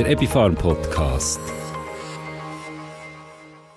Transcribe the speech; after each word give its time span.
der 0.00 0.12
Epifarm 0.12 0.54
Podcast. 0.54 1.38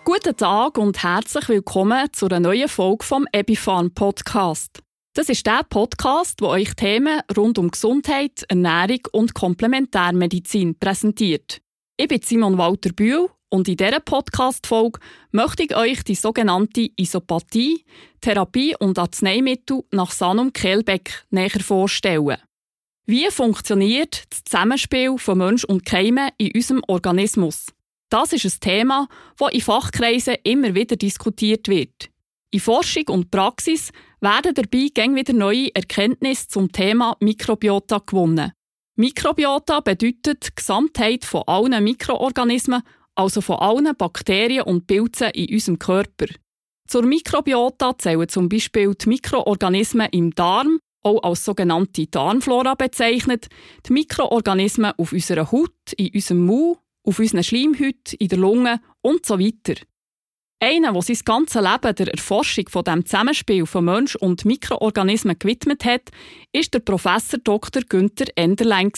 Guten 0.06 0.38
Tag 0.38 0.78
und 0.78 1.04
herzlich 1.04 1.50
willkommen 1.50 2.08
zu 2.14 2.28
einer 2.28 2.40
neuen 2.40 2.70
Folge 2.70 3.04
vom 3.04 3.28
Epifarm 3.34 3.94
Podcast. 3.94 4.82
Das 5.16 5.28
ist 5.28 5.46
der 5.46 5.66
Podcast, 5.70 6.42
wo 6.42 6.48
euch 6.48 6.76
Themen 6.76 7.20
rund 7.36 7.58
um 7.58 7.70
Gesundheit, 7.70 8.46
Ernährung 8.48 9.02
und 9.12 9.34
Komplementärmedizin 9.34 10.80
präsentiert. 10.80 11.60
Ich 11.98 12.08
bin 12.08 12.22
Simon 12.22 12.58
Walter 12.58 12.94
Bühl 12.94 13.28
und 13.50 13.68
in 13.68 13.76
dieser 13.76 14.00
Podcast-Folge 14.00 15.02
möchte 15.32 15.64
ich 15.64 15.76
euch 15.76 16.06
die 16.06 16.16
sogenannte 16.16 16.90
Isopathie, 16.96 17.84
Therapie 18.22 18.78
und 18.80 18.98
Arzneimittel 18.98 19.84
nach 19.92 20.12
Sanum 20.12 20.54
Kehlbeck 20.54 21.26
näher 21.32 21.60
vorstellen. 21.60 22.38
Wie 23.06 23.30
funktioniert 23.30 24.24
das 24.30 24.46
Zusammenspiel 24.46 25.18
von 25.18 25.38
Mensch 25.38 25.66
und 25.66 25.86
Keime 25.86 26.30
in 26.38 26.52
unserem 26.56 26.82
Organismus? 26.88 27.66
Das 28.10 28.32
ist 28.32 28.46
ein 28.46 28.60
Thema, 28.62 29.10
das 29.38 29.52
in 29.52 29.60
Fachkreisen 29.60 30.38
immer 30.44 30.74
wieder 30.74 30.96
diskutiert 30.96 31.68
wird. 31.68 32.10
In 32.52 32.62
Forschung 32.62 33.10
und 33.10 33.30
Praxis 33.30 33.92
werden 34.22 34.54
dabei 34.54 34.88
gäng 34.94 35.16
wieder 35.16 35.34
neue 35.34 35.76
Erkenntnisse 35.76 36.48
zum 36.48 36.72
Thema 36.72 37.18
Mikrobiota 37.20 37.98
gewonnen. 38.06 38.54
Mikrobiota 38.96 39.82
bedeutet 39.82 40.48
die 40.48 40.56
Gesamtheit 40.56 41.26
von 41.26 41.44
allen 41.46 41.84
Mikroorganismen, 41.84 42.84
also 43.16 43.42
von 43.42 43.58
allen 43.58 43.98
Bakterien 43.98 44.64
und 44.64 44.88
Pilzen 44.88 45.32
in 45.32 45.54
unserem 45.54 45.78
Körper. 45.78 46.28
Zur 46.88 47.04
Mikrobiota 47.04 47.98
zählen 47.98 48.30
zum 48.30 48.48
Beispiel 48.48 48.96
die 48.96 49.10
Mikroorganismen 49.10 50.08
im 50.12 50.34
Darm, 50.34 50.80
auch 51.04 51.22
als 51.24 51.46
sogenannte 51.46 52.08
Darmflora 52.08 52.76
bezeichnet, 52.76 53.48
die 53.88 53.94
Mikroorganismen 53.94 54.94
auf 54.98 55.12
unserer 55.12 55.52
Haut, 55.52 55.94
in 55.98 56.14
unserem 56.14 56.46
Mund, 56.46 56.78
auf 57.04 57.20
unseren 57.20 57.44
Schleimhäuten, 57.44 58.18
in 58.18 58.28
der 58.30 58.40
Lunge 58.40 58.80
und 59.02 59.26
so 59.26 59.40
weiter. 59.40 59.80
Einer, 60.60 60.94
der 60.94 61.02
sein 61.02 61.18
ganzes 61.26 61.62
Leben 61.62 61.96
der 61.96 62.08
Erforschung 62.08 62.70
von 62.70 62.86
dem 62.86 63.06
Zusammenspiel 63.06 63.66
von 63.66 63.84
Mensch 63.84 64.16
und 64.16 64.46
Mikroorganismen 64.46 65.38
gewidmet 65.38 65.84
hat, 65.84 66.10
ist 66.54 66.74
der 66.74 66.80
Professor 66.80 67.38
Dr. 67.44 67.84
Günther 67.84 68.28
Enderlein. 68.36 68.92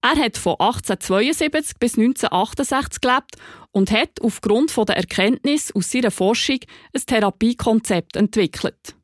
Er 0.00 0.16
hat 0.16 0.38
von 0.38 0.52
1872 0.52 1.78
bis 1.80 1.98
1968 1.98 3.00
gelebt 3.00 3.36
und 3.72 3.90
hat 3.90 4.20
aufgrund 4.22 4.76
der 4.76 4.96
Erkenntnis 4.96 5.74
aus 5.74 5.90
seiner 5.90 6.12
Forschung 6.12 6.60
ein 6.94 7.02
Therapiekonzept 7.04 8.14
entwickelt. 8.14 8.94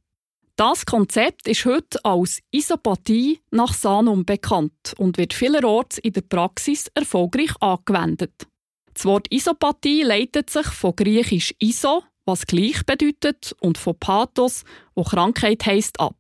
Das 0.57 0.87
Konzept 0.87 1.49
ist 1.49 1.65
heute 1.65 1.99
als 2.05 2.41
Isopathie 2.53 3.41
nach 3.51 3.75
Sanum 3.75 4.25
bekannt 4.25 4.95
und 4.99 5.19
wird 5.19 5.35
vielerorts 5.35 5.99
in 5.99 6.13
der 6.13 6.21
Praxis 6.21 6.89
erfolgreich 6.95 7.51
angewendet. 7.59 8.47
Das 8.93 9.05
Wort 9.05 9.27
Isopathie 9.33 10.05
leitet 10.05 10.51
sich 10.51 10.67
von 10.67 10.95
griechisch 10.95 11.53
iso, 11.59 12.05
was 12.25 12.47
gleich 12.47 12.87
bedeutet, 12.87 13.57
und 13.61 13.79
von 13.79 13.99
pathos, 13.99 14.63
wo 14.95 15.03
Krankheit 15.03 15.67
heisst, 15.67 15.99
ab. 15.99 16.17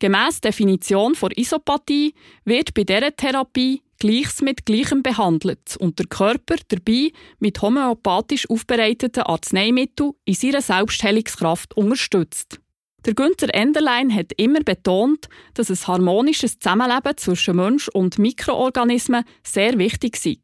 Gemäss 0.00 0.40
Definition 0.40 1.14
von 1.14 1.30
Isopathie 1.30 2.14
wird 2.44 2.74
bei 2.74 2.82
dieser 2.82 3.14
Therapie 3.14 3.82
Gleiches 4.00 4.40
mit 4.40 4.66
Gleichem 4.66 5.04
behandelt 5.04 5.76
und 5.78 5.98
der 6.00 6.06
Körper 6.06 6.56
dabei 6.66 7.12
mit 7.38 7.62
homöopathisch 7.62 8.50
aufbereiteten 8.50 9.22
Arzneimitteln 9.22 10.14
in 10.24 10.34
seiner 10.34 10.62
Selbstheilungskraft 10.62 11.76
unterstützt. 11.76 12.60
Der 13.06 13.14
Günther 13.14 13.54
Enderlein 13.54 14.14
hat 14.14 14.32
immer 14.36 14.60
betont, 14.60 15.28
dass 15.54 15.70
ein 15.70 15.86
harmonisches 15.86 16.58
Zusammenleben 16.58 17.16
zwischen 17.16 17.56
Mensch 17.56 17.88
und 17.88 18.18
Mikroorganismen 18.18 19.24
sehr 19.42 19.78
wichtig 19.78 20.16
sei. 20.16 20.36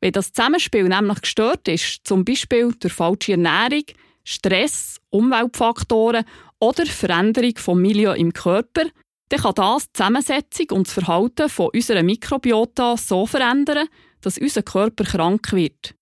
Wenn 0.00 0.12
das 0.12 0.32
Zusammenspiel 0.32 0.88
nämlich 0.88 1.22
gestört 1.22 1.68
ist, 1.68 2.00
zum 2.04 2.24
Beispiel 2.24 2.74
durch 2.78 2.92
falsche 2.92 3.32
Ernährung, 3.32 3.84
Stress, 4.24 5.00
Umweltfaktoren 5.10 6.24
oder 6.58 6.86
Veränderung 6.86 7.56
vom 7.56 7.80
Milieu 7.80 8.12
im 8.12 8.32
Körper, 8.32 8.84
dann 9.28 9.40
kann 9.40 9.54
das 9.54 9.86
die 9.86 9.92
Zusammensetzung 9.94 10.66
und 10.72 10.86
das 10.86 10.94
Verhalten 10.94 11.48
von 11.48 11.70
unserer 11.72 12.02
Mikrobiota 12.02 12.96
so 12.96 13.26
verändern, 13.26 13.88
dass 14.20 14.38
unser 14.38 14.62
Körper 14.62 15.04
krank 15.04 15.52
wird. 15.52 15.94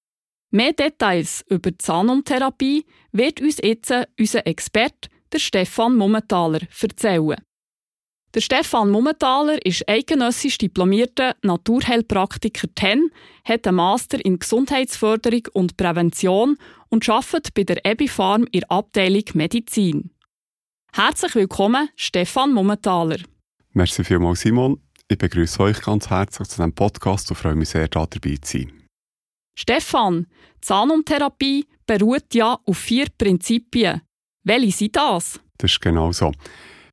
Mehr 0.50 0.72
Details 0.72 1.44
über 1.49 1.70
die 1.70 1.78
Zahnumtherapie 1.78 2.84
wird 3.12 3.41
uns 3.41 3.59
jetzt 3.62 3.94
unser 4.19 4.47
Experte, 4.47 5.09
der 5.33 5.39
Stefan 5.39 5.97
Mummenthaler, 5.97 6.61
erzählen. 6.81 7.37
Der 8.33 8.41
Stefan 8.41 8.91
Mummenthaler 8.91 9.65
ist 9.67 9.89
eidgenössisch 9.89 10.57
diplomierter 10.59 11.35
Naturheilpraktiker 11.43 12.69
TEN, 12.75 13.11
hat 13.45 13.67
einen 13.67 13.77
Master 13.77 14.25
in 14.25 14.39
Gesundheitsförderung 14.39 15.49
und 15.53 15.77
Prävention 15.77 16.57
und 16.91 17.09
arbeitet 17.09 17.55
bei 17.55 17.65
der 17.65 17.85
Ebifarm 17.85 18.45
in 18.53 18.61
der 18.61 18.71
Abteilung 18.71 19.25
Medizin. 19.35 20.11
Herzlich 20.93 21.35
willkommen, 21.35 21.89
Stefan 21.97 22.53
Mummenthaler. 22.53 23.19
Merci 23.73 24.05
vielmals, 24.05 24.43
Simon. 24.43 24.81
Ich 25.09 25.19
begrüße 25.19 25.61
euch 25.61 25.81
ganz 25.83 26.09
herzlich 26.09 26.49
zu 26.49 26.57
diesem 26.57 26.73
Podcast 26.73 27.31
und 27.31 27.37
freue 27.37 27.57
mich 27.57 27.71
sehr, 27.71 27.89
da 27.89 28.07
dabei 28.07 28.37
zu 28.41 28.59
sein. 28.59 28.73
Stefan, 29.57 30.29
Zahnumtherapie 30.61 31.67
beruht 31.85 32.33
ja 32.33 32.59
auf 32.65 32.79
vier 32.79 33.09
Prinzipien. 33.19 34.03
Welche 34.45 34.73
sind 34.73 34.97
das? 34.97 35.41
Das 35.59 35.73
ist 35.73 35.81
genau 35.81 36.12
so. 36.12 36.33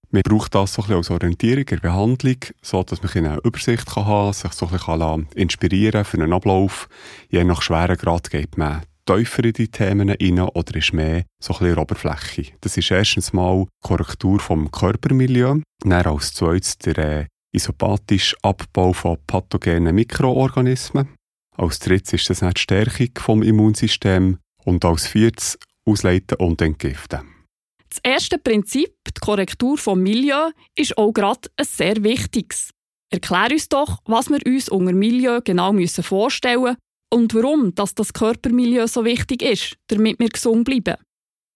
Man 0.10 0.22
braucht 0.22 0.56
das 0.56 0.74
so 0.74 0.82
als 0.84 1.10
Orientierung 1.10 1.60
in 1.60 1.66
der 1.66 1.78
Behandlung, 1.78 2.38
so 2.62 2.84
dass 2.84 3.04
man 3.04 3.26
eine 3.26 3.40
Übersicht 3.44 3.94
haben 3.96 4.06
kann, 4.06 4.34
sich 4.34 4.54
so 4.54 4.68
ein 4.68 4.72
bisschen 4.72 5.28
inspirieren 5.36 6.06
für 6.06 6.18
einen 6.18 6.34
Ablauf. 6.34 6.88
Je 7.30 7.44
nach 7.44 7.62
Schweregrad 7.62 8.30
geht 8.30 8.58
man 8.58 8.84
tiefer 9.06 9.46
in 9.46 9.54
die 9.54 9.70
Themen 9.70 10.10
rein 10.10 10.40
oder 10.40 10.76
ist 10.76 10.94
mehr 10.94 11.24
so 11.42 11.54
ein 11.54 11.60
bisschen 11.60 11.78
Oberfläche. 11.78 12.54
Das 12.62 12.78
ist 12.78 12.92
erstens 12.92 13.34
mal 13.34 13.66
Korrektur 13.82 14.40
vom 14.40 14.70
Körpermilieu, 14.70 15.62
dann 15.80 16.06
als 16.06 16.34
zweites 16.34 16.78
der 16.78 16.98
äh, 16.98 17.26
isopathische 17.54 18.36
Abbau 18.42 18.94
von 18.94 19.18
pathogenen 19.26 19.96
Mikroorganismen. 19.96 21.10
Als 21.56 21.80
drittes 21.80 22.14
ist 22.14 22.30
das 22.30 22.40
die 22.40 22.60
Stärkung 22.60 23.10
vom 23.18 23.42
Immunsystem 23.42 24.38
und 24.64 24.86
als 24.86 25.08
viertes 25.08 25.58
Ausleiten 25.86 26.38
und 26.38 26.62
Entgiften. 26.62 27.37
Das 27.90 28.00
erste 28.04 28.38
Prinzip, 28.38 28.94
die 29.08 29.20
Korrektur 29.20 29.78
vom 29.78 30.02
Milieu, 30.02 30.52
ist 30.76 30.98
auch 30.98 31.12
gerade 31.12 31.50
ein 31.56 31.66
sehr 31.66 32.04
wichtiges. 32.04 32.72
Erklär 33.10 33.52
uns 33.52 33.70
doch, 33.70 34.00
was 34.06 34.30
wir 34.30 34.46
uns 34.46 34.70
unter 34.70 34.92
Milieu 34.92 35.40
genau 35.42 35.74
vorstellen 36.02 36.62
müssen 36.62 36.78
und 37.10 37.34
warum 37.34 37.74
dass 37.74 37.96
das 37.96 38.12
Körpermilieu 38.12 38.88
so 38.88 39.06
wichtig 39.06 39.42
ist, 39.42 39.78
damit 39.88 40.20
wir 40.20 40.30
gesund 40.30 40.66
bleiben. 40.66 40.96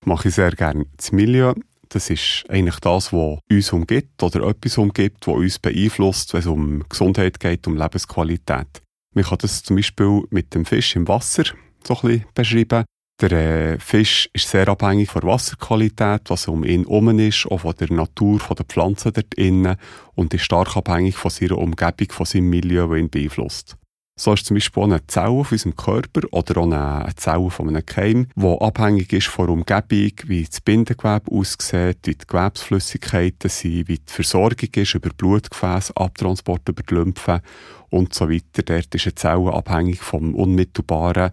Mache 0.05 0.29
ich 0.29 0.35
sehr 0.35 0.51
gerne. 0.51 0.85
Das 0.95 1.11
Milieu, 1.11 1.53
das 1.89 2.09
ist 2.09 2.45
eigentlich 2.47 2.79
das, 2.79 3.11
was 3.11 3.39
uns 3.49 3.73
umgibt 3.73 4.23
oder 4.23 4.47
etwas 4.47 4.77
umgibt, 4.77 5.27
was 5.27 5.35
uns 5.35 5.59
beeinflusst, 5.59 6.33
wenn 6.33 6.39
es 6.39 6.47
um 6.47 6.83
Gesundheit 6.87 7.39
geht, 7.39 7.67
um 7.67 7.75
Lebensqualität. 7.75 8.81
Man 9.13 9.25
kann 9.25 9.37
das 9.39 9.61
zum 9.61 9.75
Beispiel 9.75 10.23
mit 10.29 10.53
dem 10.55 10.65
Fisch 10.65 10.95
im 10.95 11.07
Wasser 11.07 11.43
so 11.85 11.95
ein 11.95 12.01
bisschen 12.01 12.25
beschreiben. 12.33 12.85
Der 13.21 13.31
äh, 13.31 13.79
Fisch 13.79 14.29
ist 14.33 14.49
sehr 14.49 14.67
abhängig 14.67 15.11
von 15.11 15.21
der 15.21 15.29
Wasserqualität, 15.29 16.21
was 16.29 16.47
um 16.47 16.63
ihn 16.63 16.85
herum 16.85 17.19
ist, 17.19 17.45
auch 17.45 17.59
von 17.59 17.75
der 17.79 17.93
Natur, 17.93 18.39
von 18.39 18.55
den 18.55 18.65
Pflanzen 18.65 19.13
dort 19.13 19.35
innen 19.35 19.75
und 20.15 20.33
ist 20.33 20.43
stark 20.43 20.75
abhängig 20.75 21.15
von 21.17 21.29
seiner 21.29 21.59
Umgebung, 21.59 22.09
von 22.09 22.25
seinem 22.25 22.49
Milieu, 22.49 22.87
das 22.87 22.97
ihn 22.97 23.09
beeinflusst. 23.11 23.77
So 24.19 24.33
ist 24.33 24.45
zum 24.47 24.55
Beispiel 24.55 24.81
auch 24.81 24.87
eine 24.87 25.05
Zelle 25.05 25.29
auf 25.29 25.51
unserem 25.51 25.75
Körper 25.75 26.21
oder 26.31 26.61
auch 26.61 26.71
eine 26.71 27.15
Zelle 27.15 27.49
von 27.51 27.69
einem 27.69 27.85
Keim, 27.85 28.27
die 28.35 28.57
abhängig 28.59 29.13
ist 29.13 29.27
von 29.27 29.45
der 29.45 29.53
Umgebung, 29.53 30.11
wie 30.25 30.43
das 30.43 30.59
Bindegewebe 30.61 31.31
aussieht, 31.31 31.99
wie 32.05 32.15
die 32.15 32.27
Gewebsflüssigkeiten 32.27 33.49
sind, 33.51 33.87
wie 33.87 33.99
die 33.99 34.13
Versorgung 34.13 34.69
ist 34.75 34.95
über 34.95 35.09
Blutgefäße, 35.09 35.95
Abtransport 35.95 36.67
über 36.69 36.81
die 36.81 36.93
Lymphe 36.95 37.41
und 37.89 38.15
so 38.15 38.29
weiter. 38.29 38.63
Dort 38.63 38.93
ist 38.95 39.05
eine 39.05 39.15
Zelle 39.15 39.53
abhängig 39.53 40.01
vom 40.01 40.33
unmittelbaren 40.33 41.31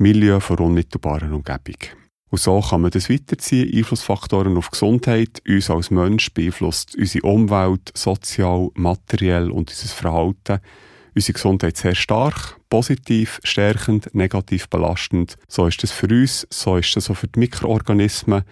Milieu, 0.00 0.40
von 0.40 0.56
der 0.56 0.64
unmittelbaren 0.64 1.34
Umgebung. 1.34 1.76
Und 2.30 2.40
so 2.40 2.58
kann 2.62 2.80
man 2.80 2.90
das 2.90 3.10
weiterziehen. 3.10 3.70
Einflussfaktoren 3.76 4.56
auf 4.56 4.70
Gesundheit, 4.70 5.42
uns 5.46 5.68
als 5.68 5.90
Mensch 5.90 6.32
beeinflusst 6.32 6.96
unsere 6.96 7.26
Umwelt, 7.26 7.92
sozial, 7.94 8.70
materiell 8.76 9.50
und 9.50 9.68
unser 9.68 9.88
Verhalten. 9.88 10.60
Unsere 11.14 11.34
Gesundheit 11.34 11.76
sehr 11.76 11.94
stark, 11.94 12.58
positiv, 12.70 13.40
stärkend, 13.44 14.14
negativ 14.14 14.70
belastend. 14.70 15.36
So 15.48 15.66
ist 15.66 15.82
das 15.82 15.92
für 15.92 16.08
uns, 16.08 16.46
so 16.48 16.78
ist 16.78 16.96
das 16.96 17.10
auch 17.10 17.16
für 17.16 17.28
die 17.28 17.40
Mikroorganismen 17.40 18.44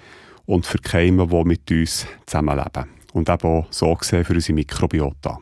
und 0.44 0.66
für 0.66 0.76
die 0.76 0.88
Keime, 0.88 1.28
die 1.28 1.44
mit 1.44 1.70
uns 1.70 2.06
zusammenleben. 2.26 2.90
Und 3.14 3.30
eben 3.30 3.48
auch 3.48 3.68
so 3.70 3.94
gesehen 3.94 4.26
für 4.26 4.34
unsere 4.34 4.52
Mikrobiota. 4.52 5.38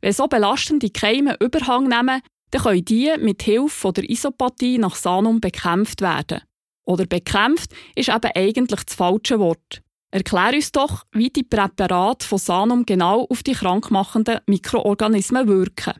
Wenn 0.00 0.12
so 0.12 0.26
belastende 0.26 0.90
Keime 0.90 1.36
Überhang 1.38 1.86
nehmen, 1.86 2.20
dann 2.54 2.62
können 2.62 2.84
die 2.84 3.12
mit 3.18 3.42
Hilfe 3.42 3.92
der 3.92 4.08
Isopathie 4.08 4.78
nach 4.78 4.94
Sanum 4.94 5.40
bekämpft 5.40 6.00
werden. 6.00 6.42
Oder 6.86 7.04
bekämpft 7.04 7.72
ist 7.96 8.10
eben 8.10 8.30
eigentlich 8.32 8.84
das 8.84 8.94
falsche 8.94 9.40
Wort. 9.40 9.82
Erklär 10.12 10.52
uns 10.54 10.70
doch, 10.70 11.04
wie 11.10 11.30
die 11.30 11.42
Präparate 11.42 12.24
von 12.24 12.38
Sanum 12.38 12.86
genau 12.86 13.26
auf 13.28 13.42
die 13.42 13.54
krankmachenden 13.54 14.38
Mikroorganismen 14.46 15.48
wirken. 15.48 15.94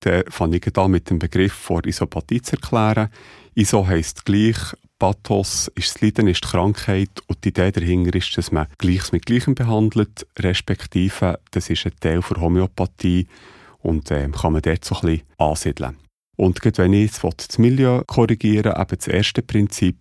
dann 0.00 0.24
fange 0.28 0.56
ich 0.56 0.72
da 0.72 0.88
mit 0.88 1.10
dem 1.10 1.18
Begriff 1.18 1.52
vor 1.52 1.84
Isopathie 1.84 2.40
zu 2.40 2.56
erklären. 2.56 3.10
Iso 3.54 3.86
heisst 3.86 4.24
gleich, 4.24 4.56
Pathos 4.98 5.70
ist 5.74 5.94
das 5.94 6.00
Leiden, 6.00 6.28
ist 6.28 6.44
die 6.44 6.48
Krankheit 6.48 7.10
und 7.26 7.44
die 7.44 7.50
Idee 7.50 7.72
dahinter 7.72 8.16
ist, 8.16 8.34
dass 8.38 8.52
man 8.52 8.68
Gleiches 8.78 9.12
mit 9.12 9.26
Gleichem 9.26 9.54
behandelt, 9.54 10.26
respektive 10.38 11.38
das 11.50 11.68
ist 11.68 11.84
ein 11.84 11.92
Teil 12.00 12.20
der 12.20 12.40
Homöopathie 12.40 13.26
und 13.84 14.10
äh, 14.10 14.28
kann 14.28 14.54
man 14.54 14.62
dort 14.62 14.84
so 14.84 14.96
ein 14.96 15.00
bisschen 15.02 15.22
ansiedeln. 15.38 15.96
Und 16.36 16.60
gerade 16.60 16.78
wenn 16.78 16.92
ich 16.92 17.12
jetzt 17.12 17.22
das 17.22 17.58
Milieu 17.58 18.02
korrigieren 18.06 18.74
eben 18.76 18.96
das 18.96 19.06
erste 19.06 19.42
Prinzip, 19.42 19.96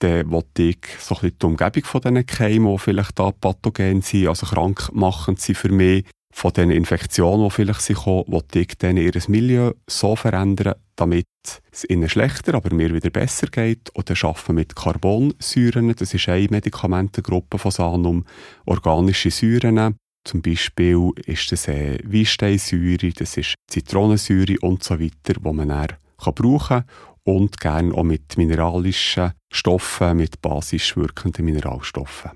dann 0.00 0.30
wollte 0.30 0.62
ich 0.62 0.78
so 0.98 1.16
ein 1.20 1.32
die 1.40 1.46
Umgebung 1.46 1.84
von 1.84 2.00
diesen 2.00 2.26
Keimen, 2.26 2.72
die 2.72 2.78
vielleicht 2.78 3.18
da 3.18 3.30
pathogen 3.30 4.02
sind, 4.02 4.28
also 4.28 4.46
krankmachend 4.46 5.40
sind 5.40 5.58
für 5.58 5.70
mich, 5.70 6.04
von 6.32 6.52
den 6.52 6.70
Infektionen, 6.70 7.44
die 7.44 7.50
vielleicht 7.50 7.82
sind, 7.82 8.06
wollte 8.06 8.60
ich 8.60 8.78
dann 8.78 8.96
ihr 8.96 9.12
Milieu 9.28 9.72
so 9.88 10.14
verändern, 10.14 10.74
damit 10.94 11.26
es 11.72 11.88
ihnen 11.88 12.08
schlechter, 12.08 12.54
aber 12.54 12.72
mir 12.74 12.94
wieder 12.94 13.10
besser 13.10 13.48
geht. 13.48 13.90
Und 13.90 14.10
arbeiten 14.10 14.46
wir 14.48 14.54
mit 14.54 14.76
Carbonsäuren. 14.76 15.94
Das 15.96 16.14
ist 16.14 16.28
eine 16.28 16.46
Medikamentengruppe 16.50 17.58
von 17.58 17.70
Sanum. 17.70 18.24
Organische 18.66 19.30
Säuren. 19.30 19.96
Zum 20.28 20.42
Beispiel 20.42 21.12
ist 21.24 21.50
das 21.52 21.70
eine 21.70 21.98
Weinsteinsäure, 22.04 23.12
das 23.12 23.38
ist 23.38 23.54
Zitronensäure 23.66 24.58
und 24.60 24.84
so 24.84 25.00
weiter, 25.00 25.40
die 25.40 25.52
man 25.52 25.70
dann 25.70 25.96
brauchen 26.18 26.58
kann. 26.68 26.84
Und 27.24 27.58
gerne 27.58 27.94
auch 27.94 28.02
mit 28.02 28.36
mineralischen 28.36 29.32
Stoffen, 29.50 30.18
mit 30.18 30.42
basisch 30.42 30.98
wirkenden 30.98 31.46
Mineralstoffen. 31.46 32.32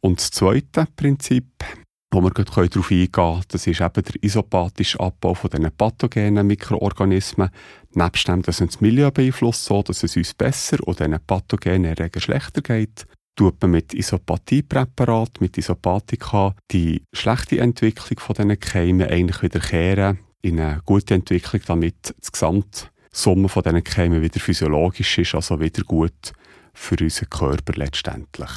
Und 0.00 0.20
das 0.20 0.30
zweite 0.30 0.86
Prinzip 0.94 1.46
wo 2.14 2.20
wir 2.20 2.30
gleich 2.30 2.68
darauf 2.68 2.90
eingehen 2.90 3.10
können, 3.10 3.42
das 3.48 3.66
ist 3.66 3.80
eben 3.80 4.04
der 4.04 4.22
isopathische 4.22 5.00
Abbau 5.00 5.32
von 5.32 5.48
diesen 5.48 5.72
pathogenen 5.72 6.46
Mikroorganismen. 6.46 7.48
Nebst 7.94 8.28
dem, 8.28 8.42
dass 8.42 8.60
uns 8.60 8.74
das 8.74 8.80
Milieu 8.82 9.10
beeinflusst, 9.10 9.64
so 9.64 9.82
dass 9.82 10.02
es 10.02 10.14
uns 10.14 10.34
besser 10.34 10.76
und 10.86 11.00
diesen 11.00 11.18
pathogenen 11.26 11.86
Erregern 11.86 12.20
schlechter 12.20 12.60
geht, 12.60 13.06
tut 13.36 13.60
man 13.62 13.72
mit 13.72 13.94
Isopathiepräparat, 13.94 15.40
mit 15.40 15.58
Isopathika 15.58 16.54
die 16.70 17.02
schlechte 17.14 17.60
Entwicklung 17.60 18.20
von 18.20 18.34
diesen 18.34 18.60
Keimen 18.60 19.08
eigentlich 19.08 19.42
wieder 19.42 19.60
kehren 19.60 20.18
in 20.42 20.60
eine 20.60 20.80
gute 20.84 21.14
Entwicklung, 21.14 21.62
damit 21.66 22.14
das 22.18 22.32
Gesamtsumme 22.32 23.48
von 23.48 23.62
diesen 23.62 23.84
Keimen 23.84 24.22
wieder 24.22 24.40
physiologisch 24.40 25.18
ist, 25.18 25.34
also 25.34 25.60
wieder 25.60 25.82
gut 25.84 26.32
für 26.74 26.96
unseren 27.00 27.30
Körper 27.30 27.72
letztendlich. 27.76 28.50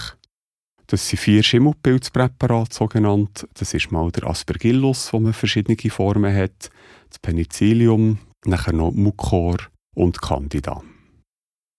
Das 0.88 1.07
sind 1.07 1.19
vier 1.19 1.42
Schimmelpilzpräparate, 1.42 2.75
sogenannt. 2.75 3.48
Das 3.56 3.74
ist 3.74 3.92
mal 3.92 4.12
der 4.12 4.28
Aspergillus, 4.28 5.12
wo 5.13 5.19
man 5.19 5.33
verschiedene 5.33 5.78
Formen 5.89 6.36
hat, 6.36 6.69
das 7.10 7.19
Penicillium, 7.19 8.19
nachher 8.45 8.74
noch 8.74 8.92
Mucor 8.92 9.57
und 9.95 10.21
Candida. 10.21 10.83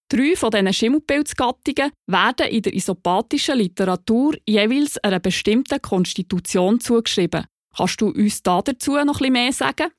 Drei 0.09 0.37
von 0.37 0.51
diesen 0.51 0.73
Schimmelpilzgattungen 0.73 1.91
werden 2.07 2.47
in 2.49 2.63
der 2.63 2.75
isopathischen 2.75 3.59
Literatur 3.59 4.35
jeweils 4.47 4.99
einer 4.99 5.19
bestimmten 5.19 5.83
Konstitution 5.83 6.79
zugeschrieben. 6.79 7.47
Kannst 7.77 8.01
du 8.01 8.11
uns 8.11 8.43
dazu 8.43 8.93
noch 8.93 9.21
etwas 9.21 9.31
mehr 9.31 9.53
sagen? 9.53 9.91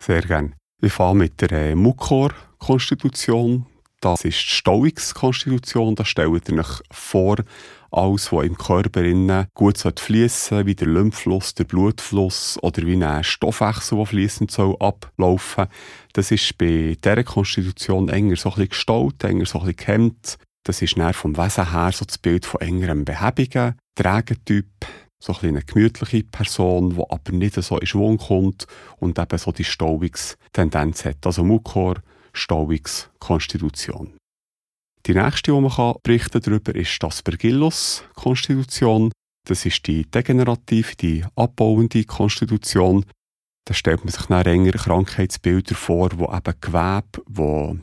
Sehr 0.00 0.22
gerne. 0.22 0.52
Wir 0.80 0.90
fangen 0.90 1.18
mit 1.18 1.40
der 1.40 1.50
äh, 1.50 1.74
Mucor-Konstitution. 1.74 3.66
Das 4.00 4.24
ist 4.24 4.38
die 4.38 4.54
Stauungskonstitution. 4.54 5.96
Da 5.96 6.04
stellt 6.04 6.48
ihr 6.48 6.58
euch 6.60 6.80
vor, 6.90 7.36
alles, 7.90 8.32
was 8.32 8.46
im 8.46 8.56
Körper 8.56 9.46
gut 9.54 9.78
fließen 9.78 10.66
wie 10.66 10.74
der 10.74 10.88
Lymphfluss, 10.88 11.54
der 11.54 11.64
Blutfluss 11.64 12.58
oder 12.62 12.86
wie 12.86 13.02
ein 13.02 13.24
Stoffwechsel, 13.24 13.98
der 13.98 14.06
fließend 14.06 14.50
soll 14.50 14.76
ablaufen. 14.78 15.66
Das 16.12 16.30
ist 16.30 16.56
bei 16.58 16.96
dieser 17.02 17.24
Konstitution 17.24 18.08
enger 18.08 18.36
so 18.36 18.54
ein 18.54 18.68
gestaut, 18.68 19.22
enger 19.24 19.46
so 19.46 19.60
ein 19.60 19.74
gehemmt. 19.74 20.38
Das 20.64 20.82
ist 20.82 20.96
näher 20.96 21.14
vom 21.14 21.36
Wesen 21.36 21.72
her 21.72 21.90
so 21.92 22.04
das 22.04 22.18
Bild 22.18 22.46
von 22.46 22.60
engerem 22.60 23.04
Behäbigen, 23.04 23.74
Trägertyp, 23.94 24.66
so 25.18 25.34
ein 25.34 25.48
eine 25.48 25.62
gemütliche 25.62 26.24
Person, 26.24 26.90
die 26.90 27.02
aber 27.08 27.32
nicht 27.32 27.54
so 27.54 27.78
in 27.78 27.86
Schwung 27.86 28.18
kommt 28.18 28.66
und 28.98 29.18
eben 29.18 29.38
so 29.38 29.52
die 29.52 29.64
Stauungstendenz 29.64 31.04
hat. 31.04 31.26
Also 31.26 31.44
Mukor, 31.44 31.96
Stauungskonstitution. 32.32 34.19
Die 35.10 35.16
nächste, 35.16 35.50
die 35.50 35.60
man 35.60 35.72
kann 35.72 35.96
berichten 36.04 36.40
darüber, 36.40 36.72
ist 36.72 37.02
die 37.02 37.06
Aspergillus-Konstitution. 37.06 39.10
Das 39.44 39.66
ist 39.66 39.84
die 39.88 40.08
degenerative, 40.08 40.94
die 40.94 41.24
abbauende 41.34 42.04
Konstitution. 42.04 43.04
Da 43.64 43.74
stellt 43.74 44.04
man 44.04 44.12
sich 44.12 44.26
dann 44.26 44.46
enger 44.46 44.70
Krankheitsbilder 44.70 45.74
vor, 45.74 46.10
wo 46.14 46.32
eben 46.32 46.54
Gewebe, 46.60 47.24
wo 47.26 47.76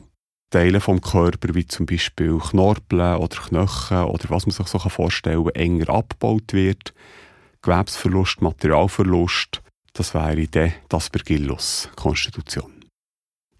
Teile 0.48 0.80
vom 0.80 1.02
Körper, 1.02 1.54
wie 1.54 1.66
zum 1.66 1.84
Beispiel 1.84 2.38
Knorpeln 2.38 3.16
oder 3.16 3.36
Knochen 3.36 4.04
oder 4.04 4.30
was 4.30 4.46
man 4.46 4.52
sich 4.52 4.66
so 4.66 4.78
vorstellen 4.78 5.44
kann, 5.44 5.54
enger 5.54 5.90
abgebaut 5.90 6.54
wird. 6.54 6.94
Gewebsverlust, 7.60 8.40
Materialverlust, 8.40 9.60
das 9.92 10.14
wäre 10.14 10.46
dann 10.46 10.72
die 10.90 10.96
Aspergillus-Konstitution. 10.96 12.86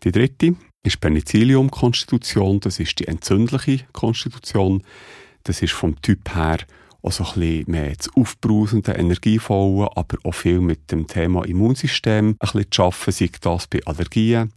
Die 0.04 0.12
dritte 0.12 0.56
ist 0.88 1.00
Penicillium-Konstitution, 1.00 2.60
das 2.60 2.80
ist 2.80 2.98
die 2.98 3.06
entzündliche 3.06 3.84
Konstitution. 3.92 4.82
Das 5.44 5.62
ist 5.62 5.72
vom 5.72 6.00
Typ 6.02 6.34
her 6.34 6.58
auch 7.02 7.12
so 7.12 7.24
ein 7.24 7.64
mehr 7.66 7.92
das 7.94 8.08
aufbrausende, 8.16 8.92
energievolle, 8.92 9.88
aber 9.96 10.18
auch 10.24 10.34
viel 10.34 10.60
mit 10.60 10.90
dem 10.90 11.06
Thema 11.06 11.44
Immunsystem 11.44 12.30
ein 12.30 12.36
bisschen 12.38 12.70
zu 12.70 12.82
arbeiten, 12.82 13.12
sei 13.12 13.30
das 13.40 13.66
bei 13.66 13.80
Allergien, 13.84 14.52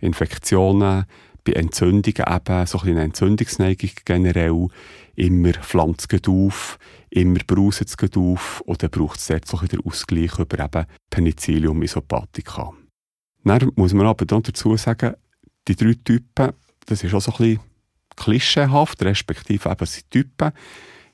Infektionen, 0.00 1.04
bei 1.44 1.52
Entzündungen 1.52 2.24
eben, 2.26 2.66
so 2.66 2.78
ein 2.78 2.84
bisschen 2.84 2.96
Entzündungsneigung 2.98 3.90
generell, 4.04 4.68
immer 5.14 5.52
flammt 5.52 6.04
es 6.10 6.28
auf, 6.28 6.78
immer 7.10 7.40
brauset 7.46 7.88
es 7.88 8.16
auf 8.16 8.60
und 8.62 8.82
dann 8.82 8.90
braucht 8.90 9.18
es 9.18 9.26
dort 9.28 9.46
so 9.46 9.58
ein 9.58 9.68
den 9.68 9.84
Ausgleich 9.84 10.38
über 10.38 10.64
eben 10.64 10.86
Penicillium 11.10 11.82
Isopathika. 11.82 12.72
Dann 13.44 13.70
muss 13.76 13.92
man 13.92 14.06
aber 14.06 14.24
dazu 14.24 14.76
sagen, 14.76 15.14
die 15.68 15.76
drei 15.76 15.94
Typen, 16.04 16.52
das 16.86 17.02
ist 17.02 17.14
auch 17.14 17.20
so 17.20 17.32
ein 17.32 17.38
bisschen 17.38 17.60
klischeehaft, 18.16 19.02
respektive 19.02 19.70
eben 19.70 19.86
sind 19.86 20.10
Typen. 20.10 20.52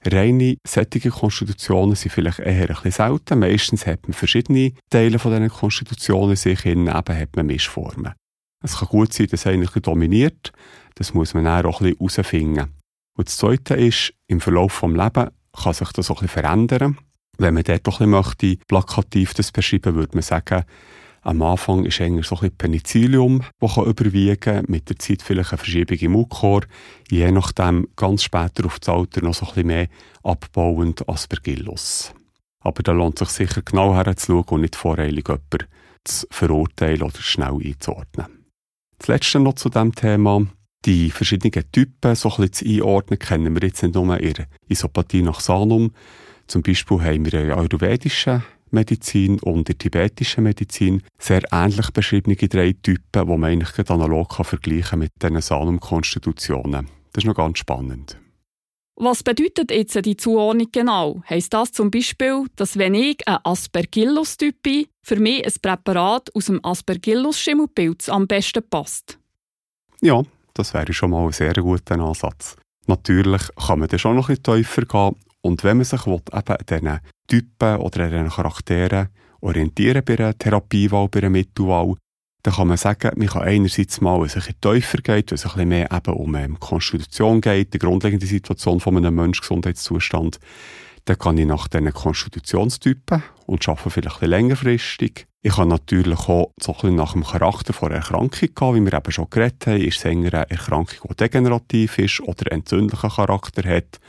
Reine 0.05 0.57
sättige 0.67 1.11
Konstitutionen 1.11 1.95
sind 1.95 2.13
vielleicht 2.13 2.39
eher 2.39 2.63
ein 2.63 2.67
bisschen 2.69 2.93
selten. 2.93 3.39
Meistens 3.39 3.87
hat 3.87 4.05
man 4.05 4.15
verschiedene 4.15 4.73
Teile 4.89 5.19
von 5.19 5.33
diesen 5.33 5.51
Konstitutionen 5.51 6.37
sich 6.37 6.65
in, 6.65 6.87
eben 6.87 6.91
hat 6.91 7.37
man 7.37 7.47
Mischformen. 7.47 8.15
Es 8.65 8.79
kann 8.79 8.89
gut 8.89 9.13
sein, 9.13 9.27
dass 9.27 9.47
einer 9.47 9.75
ein 9.75 9.83
dominiert. 9.83 10.53
Das 10.95 11.15
muss 11.15 11.35
man 11.35 11.45
dann 11.45 11.67
auch 11.67 11.81
ein 11.81 11.95
bisschen 11.95 11.99
herausfinden. 11.99 12.75
Und 13.17 13.29
das 13.29 13.37
Zweite 13.37 13.75
ist, 13.75 14.15
im 14.27 14.41
Verlauf 14.41 14.81
des 14.81 14.91
Lebens 14.91 15.31
kann 15.63 15.75
sich 15.75 15.93
das 15.93 16.11
auch 16.11 16.23
ein 16.23 16.27
bisschen 16.27 16.43
verändern. 16.43 16.99
Wenn 17.39 17.55
man 17.55 17.63
dort 17.63 17.79
ein 17.79 17.83
bisschen 17.83 18.11
möchte, 18.11 18.57
plakativ 18.69 19.35
das 19.35 19.53
beschreiben, 19.53 19.95
würde 19.95 20.17
man 20.17 20.23
sagen, 20.23 20.65
am 21.23 21.43
Anfang 21.43 21.85
ist 21.85 22.01
eigentlich 22.01 22.27
so 22.27 22.37
ein 22.37 22.41
bisschen 22.41 22.57
Penicillium, 22.57 23.43
das 23.61 23.77
überwiegen 23.77 24.41
kann, 24.41 24.65
mit 24.69 24.89
der 24.89 24.99
Zeit 24.99 25.23
vielleicht 25.23 25.53
eine 25.53 25.59
Verschiebung 25.59 25.99
im 25.99 26.13
Mukor, 26.13 26.63
je 27.11 27.31
nachdem 27.31 27.89
ganz 27.97 28.23
später 28.23 28.65
auf 28.65 28.79
das 28.81 28.89
Alter 28.89 29.23
noch 29.23 29.35
so 29.35 29.45
ein 29.45 29.49
bisschen 29.49 29.67
mehr 29.67 29.89
abbauend 30.23 31.07
Aspergillus. 31.09 32.15
Aber 32.61 32.83
da 32.83 32.93
lohnt 32.93 33.19
sich 33.19 33.29
sicher 33.29 33.63
genau 33.63 33.95
herzuschauen 33.95 34.45
und 34.49 34.61
nicht 34.63 34.77
voreilig 34.77 35.29
jemanden 35.29 35.67
zu 36.05 36.27
verurteilen 36.31 37.03
oder 37.03 37.21
schnell 37.21 37.59
einzuordnen. 37.63 38.27
Das 38.99 39.09
Letzte 39.09 39.41
noch 39.41 39.55
zu 39.55 39.69
diesem 39.69 39.95
Thema. 39.95 40.47
Die 40.87 41.11
verschiedenen 41.11 41.71
Typen 41.73 42.15
so 42.15 42.31
ein 42.31 42.37
bisschen 42.37 42.53
zu 42.53 42.65
einordnen, 42.65 43.19
kennen 43.19 43.55
wir 43.55 43.69
jetzt 43.69 43.83
nicht 43.83 43.95
nur 43.95 44.19
in 44.19 44.35
Isopathie 44.69 45.21
nach 45.21 45.41
Sanum. 45.41 45.93
Zum 46.47 46.63
Beispiel 46.63 47.01
haben 47.03 47.31
wir 47.31 47.41
einen 47.41 47.53
ayurvedischen 47.53 48.43
Medizin 48.73 49.39
und 49.41 49.69
der 49.69 49.79
tibetischen 49.79 50.45
Medizin 50.45 51.03
sehr 51.19 51.43
ähnlich 51.53 51.91
beschriebene 51.91 52.37
drei 52.37 52.73
Typen, 52.73 53.03
die 53.13 53.25
man 53.25 53.45
eigentlich 53.45 53.91
analog 53.91 54.37
kann 54.37 54.45
vergleichen 54.45 54.91
kann 54.91 54.99
mit 55.01 55.13
diesen 55.23 55.41
Sanum-Konstitutionen. 55.41 56.87
Das 57.13 57.25
ist 57.25 57.27
noch 57.27 57.35
ganz 57.35 57.59
spannend. 57.59 58.17
Was 59.03 59.23
bedeutet 59.23 59.71
jetzt 59.71 60.05
die 60.05 60.17
Zuordnung 60.17 60.69
genau? 60.71 61.23
Heißt 61.29 61.55
das 61.55 61.73
zum 61.73 61.91
Beispiel, 61.91 62.45
dass 62.57 62.77
wenn 62.77 62.95
ich 62.95 63.27
ein 63.27 63.39
Aspergillus-Typ 63.45 64.63
bin, 64.63 64.87
für 65.03 65.17
mich 65.17 65.45
ein 65.45 65.53
Präparat 65.63 66.29
aus 66.35 66.47
dem 66.47 66.63
Aspergillus-Schimmelpilz 66.63 68.11
am 68.11 68.27
besten 68.27 68.63
passt? 68.69 69.19
Ja, 70.03 70.23
das 70.53 70.75
wäre 70.75 70.93
schon 70.93 71.11
mal 71.11 71.25
ein 71.25 71.33
sehr 71.33 71.55
guter 71.55 71.99
Ansatz. 71.99 72.57
Natürlich 72.87 73.43
kann 73.57 73.79
man 73.79 73.89
dann 73.89 73.99
schon 73.99 74.17
noch 74.17 74.29
ein 74.29 74.37
bisschen 74.37 74.65
tiefer 74.65 74.83
gehen 74.83 75.17
und 75.41 75.65
wenn 75.65 75.79
man 75.79 75.85
sich 75.85 76.07
will, 76.07 76.21
eben 76.35 76.67
diesen 76.69 77.01
Typen 77.31 77.77
oder 77.77 78.05
an 78.05 78.11
diesen 78.11 78.29
Charakteren 78.29 79.09
orientieren 79.41 80.03
bei 80.05 80.19
einer 80.19 80.37
Therapiewahl, 80.37 81.09
bei 81.09 81.21
einer 81.21 81.31
Mittelwahl, 81.31 81.95
dann 82.43 82.55
kann 82.55 82.69
man 82.69 82.77
sagen, 82.77 83.13
man 83.17 83.29
kann 83.29 83.43
einerseits 83.43 84.01
mal, 84.01 84.25
es 84.25 84.35
ein 84.35 84.41
bisschen 84.41 84.61
tiefer 84.61 84.99
geht, 84.99 85.31
wenn 85.31 85.37
es 85.37 85.45
ein 85.45 85.53
bisschen 85.53 85.69
mehr 85.69 85.93
eben 85.93 86.15
um 86.15 86.35
ähm, 86.35 86.59
Konstitution 86.59 87.41
geht, 87.41 87.75
die 87.75 87.79
grundlegende 87.79 88.27
Situation 88.27 88.81
von 88.81 88.97
einem 88.97 89.15
Menschen, 89.15 89.43
Gesundheitszustand, 89.43 90.41
dann 91.05 91.19
kann 91.19 91.39
ich 91.39 91.47
nach 91.47 91.69
diesen 91.69 91.93
Konstitutionstypen 91.93 93.23
und 93.47 93.69
arbeite 93.69 93.91
vielleicht 93.91 94.23
ein 94.23 94.31
längerfristig 94.31 95.27
Ich 95.43 95.55
kann 95.55 95.69
natürlich 95.69 96.19
auch 96.29 96.53
so 96.59 96.73
ein 96.73 96.81
bisschen 96.81 96.95
nach 96.97 97.13
dem 97.13 97.25
Charakter 97.25 97.73
der 97.73 97.97
Erkrankung 97.97 98.49
gehen, 98.55 98.75
wie 98.75 98.91
wir 98.91 98.99
eben 98.99 99.13
schon 99.13 99.31
geredet 99.31 99.67
haben. 99.67 99.81
Ist 99.81 99.99
es 99.99 100.07
eine 100.07 100.31
Erkrankung, 100.31 101.11
die 101.11 101.17
degenerativ 101.17 101.99
ist 101.99 102.21
oder 102.21 102.53
entzündlichen 102.53 103.11
Charakter 103.11 103.69
hat 103.69 104.01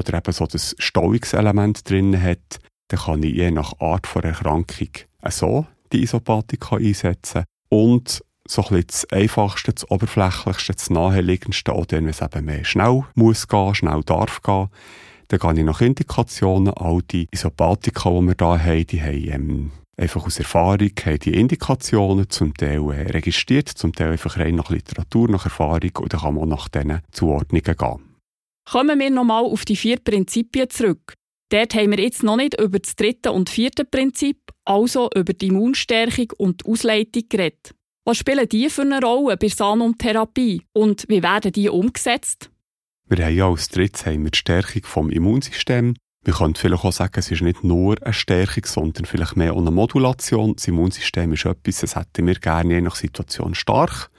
oder 0.00 0.18
eben 0.18 0.32
so 0.32 0.46
das 0.46 0.74
Stauungselement 0.78 1.88
drin 1.88 2.20
hat, 2.20 2.58
dann 2.88 3.00
kann 3.00 3.22
ich 3.22 3.34
je 3.34 3.50
nach 3.50 3.78
Art 3.78 4.06
der 4.14 4.24
Erkrankung 4.24 4.88
so 5.28 5.66
die 5.92 6.02
Isopathika 6.02 6.76
einsetzen 6.76 7.44
und 7.68 8.22
so 8.46 8.64
ein 8.68 8.84
das 8.86 9.06
Einfachste, 9.12 9.72
das 9.72 9.88
Oberflächlichste, 9.90 10.72
das 10.72 10.90
Naheliegendste, 10.90 11.72
oder 11.72 11.98
wenn 11.98 12.08
es 12.08 12.20
eben 12.20 12.44
mehr 12.44 12.64
schnell 12.64 13.04
muss 13.14 13.46
gehen, 13.46 13.74
schnell 13.74 14.02
darf 14.04 14.42
gehen, 14.42 14.68
dann 15.28 15.38
gehe 15.38 15.60
ich 15.60 15.64
nach 15.64 15.80
Indikationen. 15.80 16.74
All 16.74 17.00
die 17.02 17.28
Isopathika, 17.30 18.10
die 18.10 18.26
wir 18.26 18.34
hier 18.38 18.64
haben, 18.64 18.86
die 18.86 19.02
haben 19.02 19.28
ähm, 19.28 19.70
einfach 19.96 20.26
aus 20.26 20.38
Erfahrung 20.38 20.90
haben 21.04 21.18
die 21.20 21.34
Indikationen 21.34 22.28
zum 22.30 22.54
Teil 22.54 22.80
äh, 22.90 23.10
registriert, 23.12 23.68
zum 23.68 23.92
Teil 23.92 24.12
einfach 24.12 24.38
rein 24.38 24.56
nach 24.56 24.70
Literatur, 24.70 25.28
nach 25.28 25.44
Erfahrung 25.44 25.90
und 26.00 26.12
dann 26.12 26.20
kann 26.20 26.34
man 26.34 26.44
auch 26.44 26.48
nach 26.48 26.68
diesen 26.68 27.00
Zuordnungen 27.12 27.76
gehen. 27.76 28.09
Kommen 28.70 29.00
wir 29.00 29.10
nochmal 29.10 29.42
auf 29.42 29.64
die 29.64 29.74
vier 29.74 29.98
Prinzipien 29.98 30.70
zurück. 30.70 31.14
Dort 31.48 31.74
haben 31.74 31.90
wir 31.90 31.98
jetzt 31.98 32.22
noch 32.22 32.36
nicht 32.36 32.60
über 32.60 32.78
das 32.78 32.94
dritte 32.94 33.32
und 33.32 33.50
vierte 33.50 33.84
Prinzip, 33.84 34.36
also 34.64 35.10
über 35.12 35.32
die 35.32 35.48
Immunstärkung 35.48 36.28
und 36.38 36.60
die 36.60 36.70
Ausleitung 36.70 37.24
geredet. 37.28 37.74
Was 38.04 38.18
spielen 38.18 38.48
die 38.48 38.70
für 38.70 38.82
eine 38.82 39.00
Rolle 39.00 39.36
bei 39.36 39.48
Sanum-Therapie 39.48 40.62
und 40.72 41.04
wie 41.08 41.20
werden 41.20 41.50
die 41.50 41.68
umgesetzt? 41.68 42.50
Wir 43.08 43.24
haben 43.24 43.34
ja 43.34 43.48
als 43.48 43.70
drittes 43.70 44.06
haben 44.06 44.22
wir 44.22 44.30
die 44.30 44.38
Stärkung 44.38 44.82
des 44.82 45.16
Immunsystems. 45.16 45.98
Wir 46.22 46.34
können 46.34 46.54
vielleicht 46.54 46.84
auch 46.84 46.92
sagen, 46.92 47.14
es 47.16 47.28
ist 47.28 47.42
nicht 47.42 47.64
nur 47.64 48.00
eine 48.00 48.12
Stärkung, 48.12 48.66
sondern 48.66 49.04
vielleicht 49.04 49.36
mehr 49.36 49.56
eine 49.56 49.72
Modulation. 49.72 50.54
Das 50.54 50.68
Immunsystem 50.68 51.32
ist 51.32 51.44
etwas, 51.44 51.80
das 51.80 51.96
hätten 51.96 52.24
wir 52.24 52.36
gerne 52.36 52.74
je 52.74 52.80
nach 52.82 52.94
Situation 52.94 53.56
stark 53.56 54.10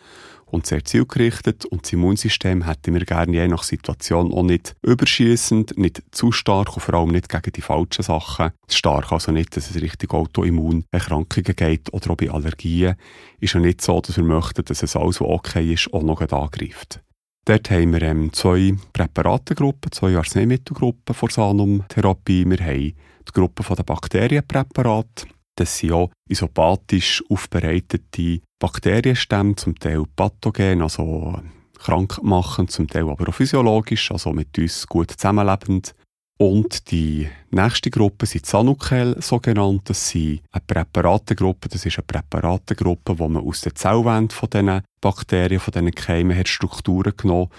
und 0.52 0.66
sehr 0.66 0.84
zielgerichtet. 0.84 1.66
Und 1.66 1.84
das 1.84 1.94
Immunsystem 1.94 2.66
hätten 2.66 2.94
wir 2.94 3.06
gerne 3.06 3.32
je 3.32 3.48
nach 3.48 3.64
Situation 3.64 4.34
auch 4.34 4.44
nicht 4.44 4.76
überschießend, 4.82 5.78
nicht 5.78 6.04
zu 6.12 6.32
stark 6.32 6.76
und 6.76 6.82
vor 6.82 6.94
allem 6.94 7.12
nicht 7.12 7.30
gegen 7.30 7.52
die 7.52 7.62
falschen 7.62 8.04
Sachen 8.04 8.52
stark. 8.70 9.12
Also 9.12 9.32
nicht, 9.32 9.56
dass 9.56 9.70
es 9.70 9.82
richtig 9.82 10.14
Autoimmunerkrankungen 10.14 11.56
geht 11.56 11.94
oder 11.94 12.12
auch 12.12 12.18
bei 12.18 12.30
Allergien. 12.30 12.96
Ist 13.40 13.54
ja 13.54 13.60
nicht 13.60 13.82
so, 13.82 14.02
dass 14.02 14.18
wir 14.18 14.24
möchten, 14.24 14.66
dass 14.66 14.84
es 14.84 14.96
alles, 14.96 15.22
was 15.22 15.28
okay 15.28 15.74
ist, 15.74 15.92
auch 15.94 16.04
noch 16.04 16.22
angreift. 16.22 17.02
Dort 17.46 17.72
haben 17.72 17.94
wir 17.94 18.04
ähm, 18.04 18.32
zwei 18.34 18.76
Präparatengruppen, 18.94 19.92
zwei 19.92 20.16
Arzneimittelgruppen 20.16 21.16
vor 21.16 21.32
Sanum-Therapie. 21.32 22.46
Wir 22.48 22.60
haben 22.60 22.94
die 23.28 23.32
Gruppe 23.34 23.64
der 23.76 23.84
Bakterienpräparate. 23.84 25.26
Das 25.62 25.78
sind 25.78 25.92
auch 25.92 26.10
isopathisch 26.28 27.24
aufbereitete 27.30 28.42
Bakterienstämme, 28.58 29.56
zum 29.56 29.78
Teil 29.78 30.06
pathogen, 30.16 30.82
also 30.82 31.40
krankmachend, 31.78 32.72
zum 32.72 32.88
Teil 32.88 33.08
aber 33.08 33.30
auch 33.30 33.34
physiologisch, 33.34 34.12
also 34.12 34.34
mit 34.34 34.58
uns 34.58 34.88
gut 34.88 35.12
zusammenlebend. 35.12 35.94
Und 36.40 36.90
die 36.90 37.30
nächste 37.52 37.92
Gruppe 37.92 38.26
sind 38.26 38.48
Sanukel, 38.48 39.22
sogenannt. 39.22 39.88
Das 39.88 40.10
sind 40.10 40.42
eine 40.52 40.64
Präparatengruppe. 40.66 41.70
Das 41.70 41.86
ist 41.86 42.00
eine 42.00 42.08
Präparatengruppe, 42.08 43.20
wo 43.20 43.30
man 43.30 43.44
aus 43.44 43.62
der 43.62 43.76
Zellwand 43.76 44.34
von 44.34 44.50
diesen 44.50 44.82
Bakterien, 45.00 45.60
von 45.60 45.74
diesen 45.74 45.92
Keimen 45.92 46.36
hat 46.36 46.48
Strukturen 46.48 47.14
genommen 47.16 47.50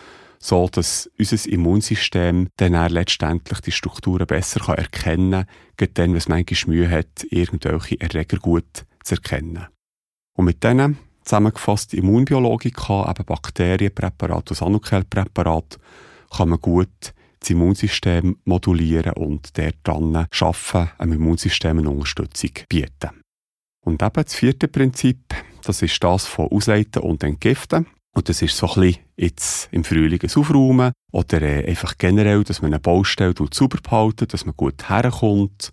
so 0.42 0.68
dass 0.68 1.08
unser 1.18 1.48
Immunsystem 1.48 2.48
dann 2.56 2.90
letztendlich 2.90 3.60
die 3.60 3.70
Strukturen 3.70 4.26
besser 4.26 4.60
kann 4.60 4.76
erkennen 4.76 5.46
kann, 5.76 5.88
dann, 5.94 6.10
wenn 6.10 6.16
es 6.16 6.28
manchmal 6.28 6.74
Mühe 6.74 6.90
hat, 6.90 7.24
irgendwelche 7.30 8.00
Erreger 8.00 8.38
gut 8.38 8.84
zu 9.04 9.14
erkennen. 9.14 9.68
Und 10.36 10.46
mit 10.46 10.64
diesen 10.64 10.98
zusammengefassten 11.22 12.00
Immunbiologika, 12.00 13.08
eben 13.08 13.24
Bakterienpräparat 13.24 14.50
und 14.50 14.56
Sanukelpräparat, 14.56 15.78
kann 16.36 16.48
man 16.48 16.60
gut 16.60 17.14
das 17.38 17.50
Immunsystem 17.50 18.38
modulieren 18.44 19.12
und 19.12 19.56
der 19.56 19.72
dann 19.84 20.26
schaffen, 20.32 20.90
einem 20.98 21.12
Immunsystem 21.12 21.78
eine 21.78 21.90
Unterstützung 21.90 22.50
bieten. 22.68 23.10
Und 23.84 24.02
eben 24.02 24.24
das 24.24 24.34
vierte 24.34 24.66
Prinzip, 24.66 25.34
das 25.62 25.82
ist 25.82 26.02
das 26.02 26.26
von 26.26 26.48
Ausleiten 26.48 27.02
und 27.02 27.22
Entgiften. 27.22 27.86
Und 28.14 28.28
das 28.28 28.42
ist 28.42 28.56
so 28.56 28.68
ein 28.68 28.74
bisschen 28.74 29.02
jetzt 29.16 29.68
im 29.72 29.84
Frühling 29.84 30.20
ein 30.22 30.30
Aufräumen 30.34 30.92
oder 31.12 31.40
äh, 31.40 31.66
einfach 31.66 31.96
generell, 31.96 32.44
dass 32.44 32.60
man 32.60 32.72
eine 32.72 32.80
Baustelle 32.80 33.34
sauber 33.52 33.78
behalten, 33.82 34.28
dass 34.28 34.44
man 34.44 34.54
gut 34.54 34.88
herkommt, 34.88 35.72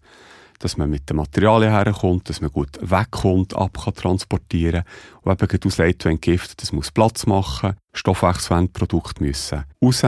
dass 0.59 0.77
man 0.77 0.89
mit 0.89 1.09
den 1.09 1.17
Materialien 1.17 1.71
herkommt, 1.71 2.29
dass 2.29 2.39
man 2.39 2.51
gut 2.51 2.77
wegkommt, 2.81 3.55
ab 3.55 3.77
kann 3.83 3.93
transportieren. 3.93 4.83
Und 5.21 5.41
eben 5.41 5.59
ausleitet, 5.65 6.05
wenn 6.05 6.21
Gift, 6.21 6.61
das 6.61 6.71
muss 6.71 6.91
Platz 6.91 7.25
machen, 7.25 7.75
Stoffwechselprodukte 7.93 9.23
müssen 9.23 9.65
raus, 9.83 10.03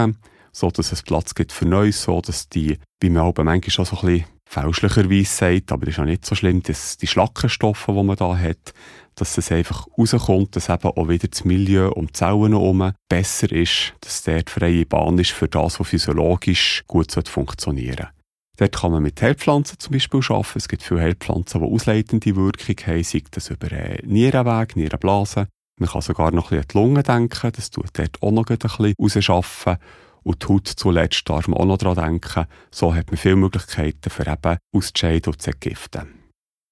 so 0.53 0.71
dass 0.71 0.91
es 0.91 1.03
Platz 1.03 1.35
gibt 1.35 1.51
für 1.51 1.65
Neues, 1.65 2.03
so 2.03 2.21
dass 2.21 2.47
die, 2.47 2.77
wie 3.01 3.09
man 3.09 3.23
aber 3.23 3.43
manchmal 3.43 3.71
schon 3.71 3.85
so 3.85 3.97
ein 3.97 4.05
bisschen 4.05 4.25
fälschlicherweise 4.51 5.33
sagt, 5.33 5.71
aber 5.71 5.85
das 5.85 5.95
ist 5.95 5.99
auch 5.99 6.05
nicht 6.05 6.25
so 6.25 6.35
schlimm, 6.35 6.61
dass 6.61 6.97
die 6.97 7.07
Schlackenstoffe, 7.07 7.85
die 7.87 8.03
man 8.03 8.17
da 8.17 8.35
hat, 8.37 8.73
dass 9.15 9.37
es 9.37 9.49
einfach 9.51 9.87
rauskommt, 9.97 10.55
dass 10.55 10.67
eben 10.67 10.89
auch 10.89 11.07
wieder 11.07 11.29
das 11.29 11.45
Milieu 11.45 11.89
um 11.91 12.07
die 12.07 12.13
Zellen 12.13 12.51
herum 12.51 12.91
besser 13.07 13.49
ist, 13.51 13.93
dass 14.01 14.23
die 14.23 14.41
freie 14.45 14.85
Bahn 14.85 15.17
ist 15.19 15.31
für 15.31 15.47
das, 15.47 15.79
was 15.79 15.87
physiologisch 15.87 16.83
gut 16.87 17.13
funktionieren 17.29 17.95
sollte. 17.95 18.09
Dort 18.57 18.75
kann 18.75 18.91
man 18.91 19.03
mit 19.03 19.21
Heilpflanzen 19.21 19.79
zum 19.79 19.93
Beispiel 19.93 20.19
arbeiten. 20.27 20.57
Es 20.57 20.67
gibt 20.67 20.83
viele 20.83 21.01
Heilpflanzen, 21.01 21.61
die 21.61 21.67
ausleitende 21.67 22.35
Wirkung 22.35 22.75
haben, 22.85 23.03
sei 23.03 23.23
das 23.31 23.49
über 23.49 23.71
einen 23.71 24.05
Nierenweg, 24.05 24.75
Nierenblasen. 24.75 25.47
Man 25.79 25.89
kann 25.89 26.01
sogar 26.01 26.31
noch 26.31 26.51
ein 26.51 26.57
bisschen 26.57 26.59
an 26.59 26.67
die 26.67 26.77
Lunge 26.77 27.03
denken, 27.03 27.51
das 27.55 27.71
tut 27.71 27.89
dort 27.93 28.21
auch 28.21 28.31
noch 28.31 28.49
ein 28.49 28.57
bisschen 28.57 28.93
rausschaffen. 28.99 29.77
Und 30.23 30.43
die 30.43 30.47
Haut 30.47 30.67
zuletzt 30.67 31.27
darf 31.27 31.47
man 31.47 31.59
auch 31.59 31.65
noch 31.65 31.77
daran 31.77 32.11
denken. 32.11 32.45
So 32.69 32.93
hat 32.93 33.07
man 33.07 33.17
viele 33.17 33.35
Möglichkeiten, 33.35 34.09
für 34.09 34.27
eben 34.27 34.57
auszuscheiden 34.73 35.33
und 35.33 35.41
zu 35.41 35.51
entgiften. 35.51 36.21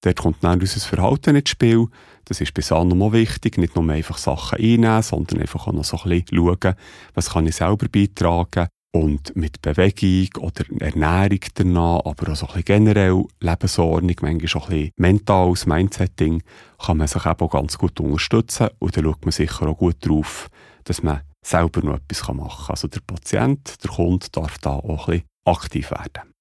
Dort 0.01 0.17
kommt 0.17 0.43
dann 0.43 0.61
unser 0.61 0.79
Verhalten 0.79 1.35
ins 1.35 1.49
Spiel. 1.49 1.87
Das 2.25 2.39
ist 2.39 2.53
bei 2.53 2.61
Sanum 2.61 3.01
auch 3.01 3.11
wichtig. 3.11 3.57
Nicht 3.57 3.75
nur 3.75 3.89
einfach 3.89 4.17
Sachen 4.17 4.57
einnehmen, 4.57 5.01
sondern 5.01 5.41
einfach 5.41 5.67
auch 5.67 5.73
noch 5.73 5.83
so 5.83 5.97
ein 5.97 6.09
bisschen 6.09 6.37
schauen, 6.37 6.75
was 7.15 7.31
kann 7.31 7.47
ich 7.47 7.55
selber 7.55 7.87
beitragen. 7.89 8.67
Und 8.91 9.35
mit 9.35 9.61
Bewegung 9.61 10.43
oder 10.43 10.63
Ernährung 10.79 11.41
danach, 11.53 12.05
aber 12.05 12.31
auch 12.31 12.35
so 12.35 12.47
ein 12.47 12.63
bisschen 12.63 12.85
generell 12.85 13.23
Lebensordnung, 13.39 14.15
manchmal 14.21 14.61
auch 14.63 14.69
ein 14.69 14.75
bisschen 14.75 14.91
mentales 14.97 15.65
Mindsetting, 15.67 16.41
kann 16.83 16.97
man 16.97 17.07
sich 17.07 17.23
eben 17.23 17.39
auch 17.39 17.51
ganz 17.51 17.77
gut 17.77 17.99
unterstützen. 17.99 18.69
Und 18.79 18.97
dann 18.97 19.03
schaut 19.03 19.25
man 19.25 19.31
sicher 19.31 19.67
auch 19.67 19.77
gut 19.77 19.97
drauf, 20.01 20.49
dass 20.85 21.03
man 21.03 21.21
selber 21.45 21.81
noch 21.81 21.97
etwas 21.97 22.27
machen 22.27 22.65
kann. 22.65 22.69
Also 22.69 22.87
der 22.87 23.01
Patient, 23.01 23.83
der 23.83 23.91
Kunde 23.91 24.27
darf 24.31 24.57
da 24.59 24.71
auch 24.71 25.07
ein 25.07 25.21
bisschen 25.21 25.27
aktiv 25.45 25.91
werden. 25.91 26.33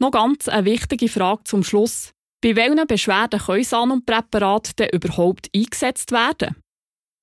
Noch 0.00 0.10
ganz 0.10 0.48
eine 0.48 0.64
wichtige 0.64 1.08
Frage 1.08 1.44
zum 1.44 1.62
Schluss. 1.62 2.10
Bei 2.42 2.56
welchen 2.56 2.86
Beschwerden 2.86 3.38
können 3.38 3.62
Sanum-Präparate 3.62 4.74
denn 4.74 4.88
überhaupt 4.88 5.48
eingesetzt 5.54 6.10
werden? 6.10 6.56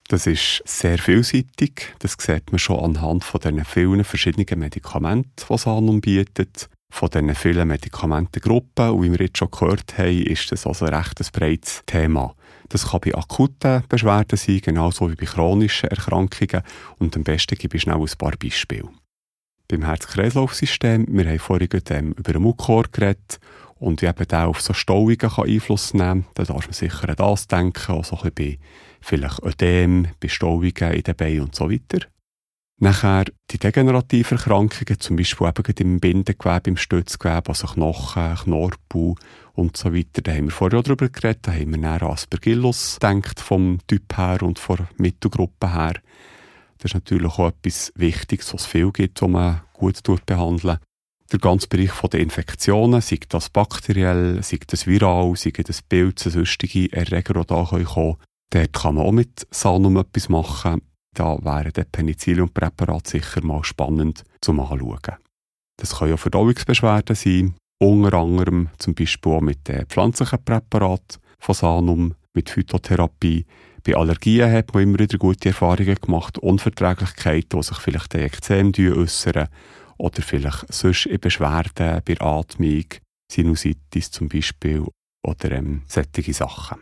Das 0.07 0.25
ist 0.25 0.63
sehr 0.65 0.97
vielseitig. 0.97 1.93
Das 1.99 2.15
sieht 2.19 2.51
man 2.51 2.57
schon 2.57 2.79
anhand 2.79 3.23
von 3.23 3.41
den 3.41 3.63
vielen 3.63 4.03
verschiedenen 4.03 4.59
Medikamenten, 4.59 5.29
die 5.37 5.57
Sanum 5.57 6.01
bietet. 6.01 6.69
Von 6.91 7.09
diesen 7.09 7.35
vielen 7.35 7.67
Medikamentengruppen. 7.67 8.89
Und 8.89 9.03
wie 9.03 9.11
wir 9.11 9.25
jetzt 9.25 9.37
schon 9.37 9.51
gehört 9.51 9.97
haben, 9.99 10.23
ist 10.23 10.51
das 10.51 10.65
also 10.65 10.85
ein 10.85 10.95
recht 10.95 11.31
breites 11.31 11.83
Thema. 11.85 12.33
Das 12.69 12.91
kann 12.91 13.01
bei 13.01 13.15
akuten 13.15 13.83
Beschwerden 13.89 14.37
sein, 14.37 14.61
genauso 14.61 15.09
wie 15.09 15.15
bei 15.15 15.25
chronischen 15.25 15.89
Erkrankungen. 15.89 16.63
Und 16.99 17.15
am 17.15 17.23
besten 17.23 17.57
gebe 17.57 17.75
ich 17.75 17.83
schnell 17.83 17.97
ein 17.97 18.17
paar 18.17 18.33
Beispiele. 18.37 18.89
Beim 19.67 19.83
Herz-Kreislauf-System, 19.83 21.05
wir 21.09 21.27
haben 21.27 21.39
vorhin 21.39 21.67
über 22.17 22.33
den 22.33 22.41
Mukor 22.41 22.85
geredet 22.91 23.39
und 23.79 24.01
wie 24.01 24.07
eben 24.07 24.27
der 24.27 24.47
auf 24.47 24.61
so 24.61 24.73
Stauungen 24.73 25.17
Einfluss 25.19 25.93
nehmen 25.93 26.23
kann, 26.23 26.31
dann 26.35 26.45
darf 26.47 26.65
man 26.65 26.73
sicher 26.73 27.09
an 27.09 27.15
das 27.15 27.47
denken, 27.47 27.91
auch 27.91 28.05
so 28.05 28.17
ein 28.17 28.31
bisschen 28.31 28.59
bei 28.59 28.65
vielleicht 29.01 29.43
Ödem, 29.43 30.07
bei 30.19 30.27
Stauungen 30.27 30.93
in 30.93 31.03
den 31.03 31.15
Beinen 31.15 31.41
und 31.41 31.55
so 31.55 31.71
weiter. 31.71 32.05
Nachher 32.81 33.25
die 33.51 33.57
degenerativen 33.57 34.37
Erkrankungen, 34.37 34.99
zum 34.99 35.17
Beispiel 35.17 35.47
eben 35.47 35.73
im 35.79 35.99
Bindegewebe, 35.99 36.69
im 36.69 36.77
Stützgewebe, 36.77 37.49
also 37.49 37.67
Knochen, 37.67 38.35
Knorpel 38.35 39.15
und 39.59 39.77
so 39.77 39.93
weiter. 39.93 40.21
Da 40.21 40.31
haben 40.31 40.45
wir 40.45 40.51
vorher 40.51 40.79
auch 40.79 40.83
darüber 40.83 41.09
geredet, 41.09 41.39
da 41.43 41.51
haben 41.51 41.71
wir 41.71 41.77
näher 41.77 42.03
Aspergillus 42.03 42.97
gedacht, 42.99 43.39
vom 43.39 43.79
Typ 43.87 44.17
her 44.17 44.41
und 44.43 44.59
von 44.59 44.77
der 44.77 44.87
Mittelgruppe 44.97 45.73
her. 45.73 45.93
Das 46.77 46.91
ist 46.91 46.95
natürlich 46.95 47.37
auch 47.37 47.49
etwas 47.49 47.91
Wichtiges, 47.95 48.53
was 48.53 48.61
es 48.61 48.67
viel 48.67 48.91
gibt, 48.91 49.21
was 49.21 49.29
man 49.29 49.61
gut 49.73 50.01
behandeln 50.25 50.79
der 51.31 51.39
ganze 51.39 51.67
Bereich 51.67 51.91
der 52.11 52.19
Infektionen, 52.19 53.01
sei 53.01 53.19
das 53.29 53.49
bakteriell, 53.49 54.41
sei 54.41 54.59
das 54.65 54.87
viral, 54.87 55.35
sei 55.35 55.51
das 55.51 55.81
Pilze, 55.81 56.29
sonstige 56.29 56.91
Erreger, 56.91 57.33
die 57.33 57.45
da 57.45 57.63
kommen 57.63 58.15
dort 58.51 58.73
kann 58.73 58.95
man 58.95 59.05
auch 59.05 59.11
mit 59.11 59.47
Sanum 59.51 59.97
etwas 59.97 60.29
machen. 60.29 60.81
Da 61.13 61.37
wäre 61.43 61.71
der 61.71 61.83
Penicillium-Präparat 61.83 63.07
sicher 63.07 63.43
mal 63.43 63.63
spannend 63.63 64.23
zum 64.41 64.59
Anschauen. 64.59 65.17
Das 65.77 65.97
können 65.97 66.11
ja 66.11 66.17
Verdauungsbeschwerden 66.17 67.15
sein, 67.15 67.55
unter 67.79 68.17
anderem 68.17 68.69
zum 68.77 68.93
Beispiel 68.93 69.31
auch 69.31 69.41
mit 69.41 69.67
den 69.67 69.85
pflanzlichen 69.85 70.43
Präparaten. 70.43 71.19
von 71.39 71.55
Sanum 71.55 72.15
mit 72.33 72.49
Phytotherapie. 72.49 73.45
Bei 73.83 73.95
Allergien 73.95 74.51
hat 74.51 74.73
man 74.73 74.83
immer 74.83 74.99
wieder 74.99 75.17
gute 75.17 75.49
Erfahrungen 75.49 75.95
gemacht. 75.95 76.37
Unverträglichkeiten, 76.37 77.59
die 77.59 77.63
sich 77.63 77.77
vielleicht 77.77 78.13
in 78.13 78.21
Ekzem 78.21 78.71
äußern 78.77 79.47
oder 79.97 80.21
vielleicht 80.21 80.71
sonst 80.71 81.05
in 81.05 81.19
Beschwerden 81.19 82.01
bei 82.05 82.19
Atmung, 82.19 82.85
Sinusitis 83.31 84.11
zum 84.11 84.27
Beispiel 84.27 84.85
oder 85.25 85.51
ähm, 85.51 85.83
solche 85.87 86.33
Sachen. 86.33 86.77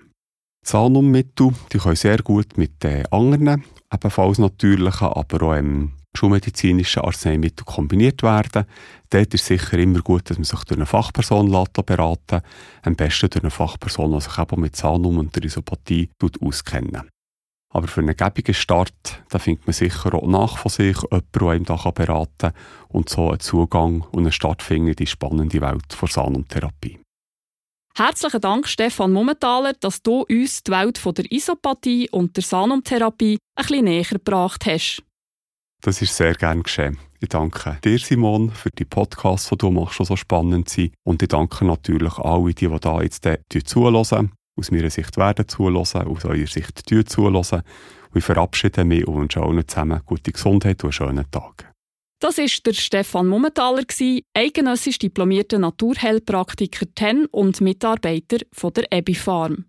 Zahnummittel, 0.64 1.54
die 1.72 1.78
können 1.78 1.96
sehr 1.96 2.18
gut 2.18 2.58
mit 2.58 2.84
äh, 2.84 3.04
anderen, 3.10 3.64
ebenfalls 3.94 4.38
natürlichen, 4.38 5.08
aber 5.08 5.42
auch 5.44 5.56
ähm, 5.56 5.94
schulmedizinischen 6.16 7.04
Arzneimitteln 7.04 7.66
kombiniert 7.66 8.24
werden. 8.24 8.66
Dort 9.10 9.34
ist 9.34 9.46
sicher 9.46 9.78
immer 9.78 10.02
gut, 10.02 10.30
dass 10.30 10.38
man 10.38 10.46
sich 10.46 10.64
durch 10.64 10.78
eine 10.78 10.86
Fachperson 10.86 11.52
beraten 11.86 12.42
Am 12.84 12.96
besten 12.96 13.30
durch 13.30 13.44
eine 13.44 13.52
Fachperson, 13.52 14.14
die 14.14 14.22
sich 14.22 14.38
eben 14.38 14.62
mit 14.62 14.76
Zahnum 14.76 15.18
und 15.18 15.36
der 15.36 15.44
Isopathie 15.44 16.10
auskennen. 16.42 17.10
Aber 17.74 17.88
für 17.88 18.02
einen 18.02 18.16
gäbigen 18.16 18.56
Start, 18.56 19.24
da 19.30 19.40
findet 19.40 19.68
man 19.68 19.74
sicher 19.74 20.14
auch 20.14 20.28
nach 20.28 20.58
von 20.58 20.72
sich 20.72 20.98
jemanden, 21.02 21.28
der 21.34 21.48
einem 21.48 21.66
da 21.66 21.92
beraten 21.92 22.38
kann 22.38 22.54
und 22.90 23.10
so 23.10 23.30
einen 23.30 23.40
Zugang 23.40 24.02
und 24.12 24.24
einen 24.24 24.32
Start 24.32 24.70
in 24.72 24.94
die 24.94 25.06
spannende 25.06 25.62
Welt 25.62 25.84
der 26.02 26.10
Zahnumtherapie. 26.10 27.00
Herzlichen 27.98 28.42
Dank, 28.42 28.68
Stefan 28.68 29.12
Mummentaler, 29.12 29.74
dass 29.74 30.04
du 30.04 30.22
uns 30.30 30.62
die 30.64 30.72
Welt 30.72 31.02
der 31.04 31.32
Isopathie 31.32 32.10
und 32.12 32.36
der 32.36 32.44
Sanumtherapie 32.44 33.40
ein 33.56 33.66
bisschen 33.66 33.86
näher 33.86 34.04
gebracht 34.04 34.66
hast. 34.68 35.04
Das 35.82 36.02
ist 36.02 36.16
sehr 36.16 36.34
gern 36.34 36.64
geschehen. 36.64 36.98
Ich 37.20 37.30
danke 37.30 37.78
dir, 37.84 37.98
Simon, 37.98 38.52
für 38.52 38.70
die 38.70 38.86
Podcasts, 38.86 39.50
die 39.50 39.58
du 39.58 39.72
machst, 39.72 40.00
die 40.00 40.06
so 40.06 40.16
spannend 40.16 40.70
sind. 40.70 40.94
Und 41.04 41.22
ich 41.22 41.30
danke 41.30 41.66
natürlich 41.66 42.18
alle, 42.18 42.54
die, 42.54 42.68
die 42.68 42.80
da 42.80 43.02
jetzt 43.02 43.28
zuhören, 43.66 44.32
aus 44.56 44.72
meiner 44.72 44.90
Sicht 44.90 45.18
werden 45.18 45.48
zuhören, 45.48 45.78
aus 45.78 45.96
eurer 45.96 46.48
Sicht 46.48 46.90
zuhören. 46.90 47.36
Und 47.36 47.64
ich 48.16 48.24
verabschiede 48.24 48.86
mich 48.86 49.08
und 49.08 49.20
wünsche 49.20 49.42
allen 49.42 49.68
zusammen 49.68 50.02
gute 50.06 50.32
Gesundheit 50.32 50.84
und 50.84 50.88
einen 50.88 50.94
schönen 50.94 51.32
Tag. 51.32 51.74
Das 52.20 52.40
ist 52.40 52.66
der 52.66 52.74
Stefan 52.74 53.28
Mummentaler, 53.28 53.84
eigenössisch 54.34 54.98
diplomierter 54.98 55.60
Naturheilpraktiker 55.60 56.88
TEN 56.96 57.28
und 57.28 57.62
Mitarbeiter 57.62 58.38
von 58.52 58.74
der 58.74 58.92
Ebi 58.92 59.14
Farm. 59.14 59.66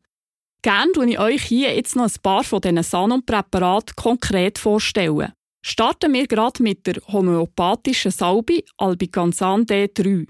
Gerne 0.63 0.93
tue 0.93 1.11
ich 1.11 1.19
euch 1.19 1.43
hier 1.43 1.75
jetzt 1.77 1.95
noch 1.95 2.05
ein 2.07 2.23
paar 2.23 2.45
von 2.45 2.63
diesen 2.63 2.83
Sanon-Präparaten 2.83 3.95
konkret 3.97 4.59
vorstellen. 4.59 5.33
Starten 5.63 6.13
wir 6.13 6.27
gerade 6.27 6.63
mit 6.63 6.87
der 6.87 6.97
homöopathischen 7.13 8.11
Salbe 8.11 8.63
Albicansan 8.77 9.65
D3. 9.67 10.27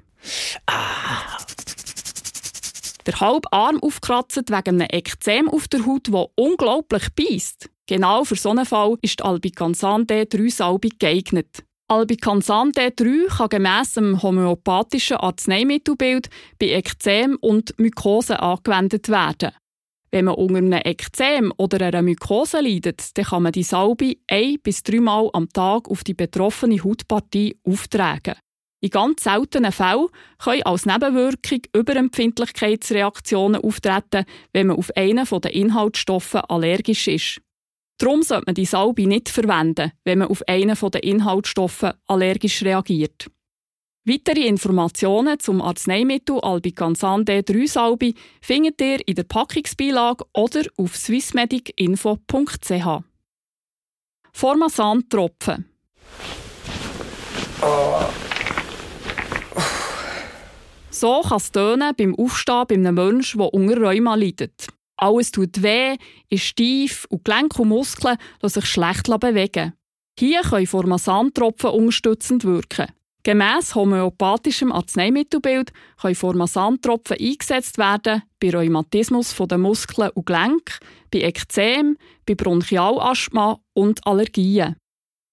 Ah. 0.67 1.39
Der 3.07 3.21
halbe 3.21 3.51
Arm 3.53 3.79
aufkratzt 3.81 4.37
wegen 4.37 4.81
einem 4.81 4.89
Ekzem 4.91 5.49
auf 5.49 5.69
der 5.69 5.87
Haut, 5.87 6.09
das 6.09 6.27
unglaublich 6.37 7.09
beißt. 7.15 7.71
Genau 7.87 8.25
für 8.25 8.37
so 8.37 8.51
einen 8.51 8.67
Fall 8.67 8.97
ist 9.01 9.21
die 9.21 9.25
Albicansan 9.25 10.07
D3 10.07 10.51
Salbe 10.51 10.91
geeignet. 10.91 11.65
Albicansan 11.91 12.73
D3 12.73 13.29
kann 13.35 13.49
gemäss 13.49 13.95
dem 13.95 14.23
homöopathischen 14.23 15.17
Arzneimittelbild 15.17 16.29
bei 16.59 16.67
Ekzem 16.67 17.39
und 17.41 17.79
Mykose 17.79 18.41
angewendet 18.41 19.09
werden. 19.09 19.53
Wenn 20.11 20.25
man 20.25 20.37
unter 20.37 20.57
einem 20.57 20.73
Ekzem 20.73 21.53
oder 21.59 21.85
einer 21.87 22.03
Mykose 22.03 22.61
leidet, 22.61 23.17
dann 23.19 23.27
kann 23.27 23.43
man 23.43 23.53
die 23.53 23.63
Salbe 23.63 24.17
ein- 24.27 24.59
bis 24.63 24.83
dreimal 24.83 25.29
am 25.33 25.49
Tag 25.51 25.89
auf 25.89 26.03
die 26.03 26.15
betroffene 26.15 26.83
Hautpartie 26.83 27.59
auftragen. 27.65 28.37
In 28.81 28.91
ganz 28.91 29.25
seltenen 29.25 29.73
Fällen 29.73 30.07
können 30.39 30.63
als 30.63 30.87
Nebenwirkung 30.87 31.63
Überempfindlichkeitsreaktionen 31.75 33.61
auftreten, 33.63 34.25
wenn 34.53 34.69
man 34.69 34.77
auf 34.77 34.91
einen 34.97 35.27
der 35.27 35.53
Inhaltsstoffe 35.55 36.37
allergisch 36.37 37.09
ist. 37.09 37.41
Darum 37.99 38.23
sollte 38.23 38.45
man 38.47 38.55
die 38.55 38.65
Salbe 38.65 39.07
nicht 39.09 39.29
verwenden, 39.29 39.91
wenn 40.05 40.19
man 40.19 40.29
auf 40.29 40.43
einen 40.47 40.77
der 40.93 41.03
Inhaltsstoffe 41.03 41.93
allergisch 42.07 42.63
reagiert. 42.63 43.27
Weitere 44.05 44.47
Informationen 44.47 45.39
zum 45.39 45.61
Arzneimittel 45.61 46.41
Albicansan 46.41 47.25
D3 47.25 47.69
Salbe 47.69 48.15
findet 48.41 48.81
ihr 48.81 49.07
in 49.07 49.17
der 49.17 49.25
Packungsbeilage 49.25 50.25
oder 50.33 50.63
auf 50.77 50.97
swissmedicinfo.ch. 50.97 53.03
Formasan-Tropfen. 54.33 55.67
So 60.91 61.21
kann 61.21 61.37
es 61.37 61.53
tönen 61.53 61.95
beim 61.97 62.15
Aufstehen 62.15 62.67
bei 62.67 62.75
einem 62.75 62.95
Menschen, 62.95 63.39
der 63.39 63.53
unter 63.53 63.77
Rheuma 63.77 64.15
leidet. 64.15 64.69
Alles 64.97 65.31
tut 65.31 65.63
weh, 65.63 65.97
ist 66.29 66.45
steif 66.45 67.07
und 67.09 67.25
Gelenke 67.25 67.63
und 67.63 67.69
Muskeln 67.69 68.17
lassen 68.41 68.61
sich 68.61 68.71
schlecht 68.71 69.09
bewegen. 69.21 69.75
Hier 70.19 70.43
können 70.43 70.67
Formasan-Tropfen 70.67 71.71
unterstützend 71.71 72.45
wirken. 72.45 72.87
Gemäss 73.29 73.75
homöopathischem 73.75 74.73
Arzneimittelbild 74.73 75.75
können 76.01 76.15
Formasantropfen 76.15 77.19
eingesetzt 77.21 77.77
werden 77.77 78.23
bei 78.41 78.49
Rheumatismus 78.49 79.37
der 79.37 79.59
Muskeln 79.59 80.09
und 80.15 80.25
Gelenke, 80.25 80.79
bei 81.11 81.19
Ekzem, 81.19 81.99
bei 82.25 82.35
Bronchialasthma 82.35 83.59
und 83.75 84.07
Allergien. 84.07 84.77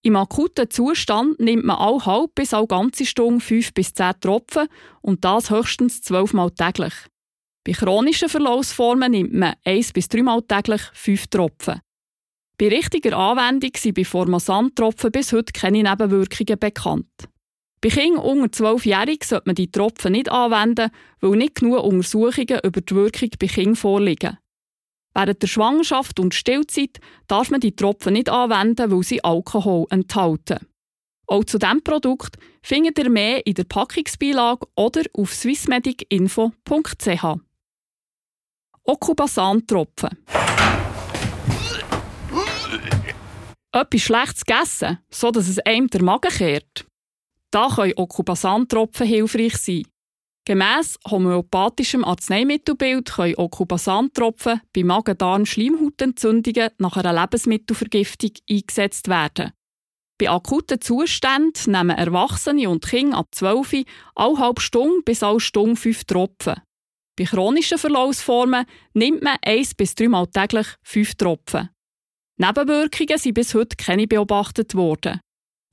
Im 0.04 0.18
akuten 0.18 0.70
Zustand 0.70 1.40
nimmt 1.40 1.64
man 1.64 1.78
auch 1.78 2.06
halb 2.06 2.36
bis 2.36 2.54
auch 2.54 2.68
ganze 2.68 3.06
Stunde 3.06 3.40
5 3.40 3.74
bis 3.74 3.94
10 3.94 4.20
Tropfen 4.20 4.68
und 5.02 5.24
das 5.24 5.50
höchstens 5.50 6.02
12 6.02 6.34
Mal 6.34 6.52
täglich. 6.52 6.94
Bei 7.64 7.72
chronischen 7.72 8.28
Verlaufsformen 8.28 9.10
nimmt 9.10 9.34
man 9.36 9.56
1 9.64 9.94
bis 9.94 10.10
3 10.10 10.22
Mal 10.22 10.42
täglich 10.42 10.82
5 10.92 11.28
Tropfen. 11.28 11.80
Bei 12.58 12.68
richtiger 12.68 13.18
Anwendung 13.18 13.72
sind 13.78 13.96
bei 13.96 14.04
Formasantropfen 14.04 15.14
bis 15.14 15.32
heute 15.32 15.54
keine 15.54 15.82
Nebenwirkungen 15.82 16.60
bekannt. 16.60 17.30
Bei 17.86 17.92
Kindern 17.92 18.24
unter 18.24 18.48
12-Jährigen 18.48 19.28
sollte 19.28 19.44
man 19.46 19.54
die 19.54 19.70
Tropfen 19.70 20.14
nicht 20.14 20.32
anwenden, 20.32 20.90
weil 21.22 21.38
nicht 21.38 21.54
genug 21.54 21.84
Untersuchungen 21.84 22.60
über 22.64 22.82
die 22.82 22.96
Wirkung 22.96 23.30
bei 23.40 23.46
Kindern 23.46 23.76
vorliegen. 23.76 24.40
Während 25.14 25.44
der 25.44 25.48
Schwangerschaft 25.48 26.20
und 26.20 26.34
Stillzeit 26.34 27.00
darf 27.28 27.52
man 27.52 27.60
die 27.60 27.76
Tropfen 27.76 28.14
nicht 28.14 28.28
anwenden, 28.28 28.90
weil 28.90 29.04
sie 29.04 29.24
Alkohol 29.24 29.86
enthalten. 29.92 30.66
Auch 31.28 31.44
zu 31.44 31.60
diesem 31.60 31.84
Produkt 31.84 32.38
findet 32.64 32.98
ihr 32.98 33.08
mehr 33.08 33.46
in 33.46 33.54
der 33.54 33.66
Packungsbeilage 33.66 34.66
oder 34.76 35.04
auf 35.14 35.32
swissmedicinfo.ch. 35.36 37.26
Okubasan-Tropfen. 38.84 40.10
Etwas 43.72 44.02
Schlechtes 44.02 44.44
gegessen, 44.44 44.98
so 45.12 45.30
dass 45.30 45.48
es 45.48 45.60
einem 45.60 45.88
der 45.88 46.02
Magen 46.02 46.32
kehrt. 46.32 46.88
Da 47.52 47.70
können 47.70 47.94
Okubasantropfen 47.96 49.08
hilfreich 49.08 49.58
sein. 49.58 49.84
Gemäss 50.48 51.00
homöopathischem 51.10 52.06
Arzneimittelbild 52.06 53.12
können 53.12 53.38
Okubasantropfen 53.38 54.62
bei 54.74 54.84
Magen-Darm-Schleimhautentzündungen 54.84 56.70
nach 56.78 56.98
einer 56.98 57.20
Lebensmittelvergiftung 57.20 58.32
eingesetzt 58.48 59.08
werden. 59.08 59.54
Bei 60.20 60.30
akuten 60.30 60.80
Zuständen 60.80 61.72
nehmen 61.72 61.98
Erwachsene 61.98 62.70
und 62.70 62.86
Kinder 62.86 63.18
ab 63.18 63.28
12 63.32 63.86
alle 64.14 64.38
halbe 64.38 64.62
Stunde 64.62 65.02
bis 65.04 65.24
alle 65.24 65.40
Stunde 65.40 65.76
5 65.76 66.06
Tropfen. 66.06 66.62
Bei 67.18 67.26
chronischen 67.26 67.78
Verlaufsformen 67.78 68.66
nimmt 68.94 69.24
man 69.24 69.38
1 69.44 69.76
bis 69.76 69.96
3 69.96 70.10
Mal 70.10 70.28
täglich 70.28 70.68
5 70.84 71.16
Tropfen. 71.16 71.70
Nebenwirkungen 72.38 73.18
sind 73.18 73.34
bis 73.34 73.54
heute 73.56 73.78
keine 73.78 74.08
beobachtet 74.08 74.76
worden. 74.76 75.20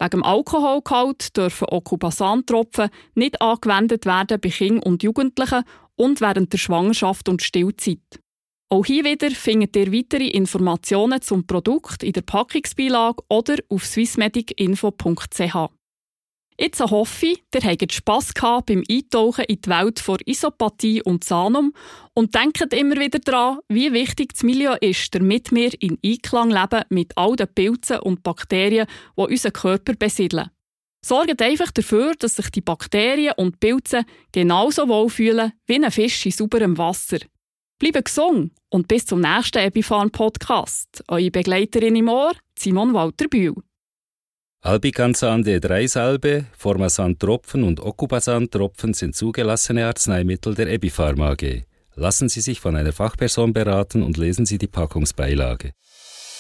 Wegen 0.03 0.11
dem 0.11 0.25
Alkoholgehalt 0.25 1.37
dürfen 1.37 1.69
Okubasantropfen 1.71 2.89
nicht 3.15 3.41
angewendet 3.41 4.05
werden 4.05 4.41
bei 4.41 4.49
Kindern 4.49 4.83
und 4.83 5.05
Jugendlichen 5.05 5.63
und 5.95 6.21
während 6.21 6.53
der 6.53 6.59
Schwangerschaft 6.59 7.29
und 7.29 7.41
Stillzeit. 7.41 8.21
Auch 8.69 8.85
hier 8.85 9.05
wieder 9.05 9.31
findet 9.31 9.77
ihr 9.77 9.93
weitere 9.93 10.27
Informationen 10.27 11.23
zum 11.23 11.47
Produkt 11.47 12.03
in 12.03 12.15
der 12.15 12.23
Packungsbeilage 12.23 13.23
oder 13.29 13.59
auf 13.69 13.87
swissmedicinfo.ch. 13.87 15.82
Jetzt 16.63 16.79
hoffe 16.79 17.27
ich, 17.27 17.43
ihr 17.53 17.61
habt 17.69 17.93
Spass 17.93 18.35
gehabt 18.35 18.67
beim 18.67 18.85
Eintauchen 18.89 19.47
in 19.47 19.61
die 19.61 19.69
Welt 19.69 19.99
von 19.99 20.19
Isopathie 20.25 21.03
und 21.03 21.25
Sanum 21.25 21.75
und 22.15 22.37
denkt 22.37 22.73
immer 22.73 23.01
wieder 23.01 23.19
daran, 23.19 23.59
wie 23.69 23.93
wichtig 23.93 24.35
das 24.35 24.45
Milieu 24.45 24.77
ist, 24.81 25.13
damit 25.13 25.51
wir 25.51 25.73
in 25.83 25.99
Einklang 26.05 26.53
leben 26.53 26.85
mit 26.89 27.19
all 27.19 27.35
den 27.35 27.53
Pilzen 27.53 27.99
und 27.99 28.23
Bakterien, 28.23 28.87
die 29.17 29.23
unseren 29.23 29.53
Körper 29.53 29.95
besiedeln. 29.95 30.51
Sorgt 31.05 31.43
einfach 31.43 31.73
dafür, 31.73 32.13
dass 32.17 32.37
sich 32.37 32.49
die 32.51 32.61
Bakterien 32.61 33.35
und 33.37 33.59
Pilze 33.59 34.05
genauso 34.31 34.87
wohlfühlen 34.87 35.55
wie 35.67 35.85
ein 35.85 35.91
Fisch 35.91 36.27
in 36.27 36.31
sauberem 36.31 36.79
Wasser. 36.79 37.19
Bleibt 37.81 38.05
gesund 38.05 38.53
und 38.71 38.87
bis 38.87 39.07
zum 39.07 39.21
nächsten 39.21 39.59
Epifan 39.59 40.13
Podcast. 40.13 41.03
Eure 41.09 41.33
Begleiterin 41.33 41.97
im 41.97 42.09
Ohr, 42.09 42.35
Simon 42.57 42.95
Walter 42.95 43.27
Bühl. 43.27 43.57
Albicansan 44.65 45.43
D3-Salbe, 45.43 46.45
Formasan-Tropfen 46.57 47.65
und 47.65 47.81
Ocubasan-Tropfen 47.81 48.95
sind 48.95 49.17
zugelassene 49.17 49.87
Arzneimittel 49.87 50.55
der 50.55 50.69
Ebipharma 50.69 51.31
AG. 51.31 51.65
Lassen 51.97 52.29
Sie 52.29 52.41
sich 52.41 52.61
von 52.61 52.77
einer 52.77 52.93
Fachperson 52.93 53.53
beraten 53.53 54.05
und 54.05 54.17
lesen 54.19 54.47
Sie 54.47 54.59
die 54.59 54.69
Packungsbeilage. 54.69 55.73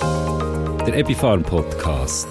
Der 0.00 0.96
Epifarm 0.96 1.42
Podcast. 1.42 2.28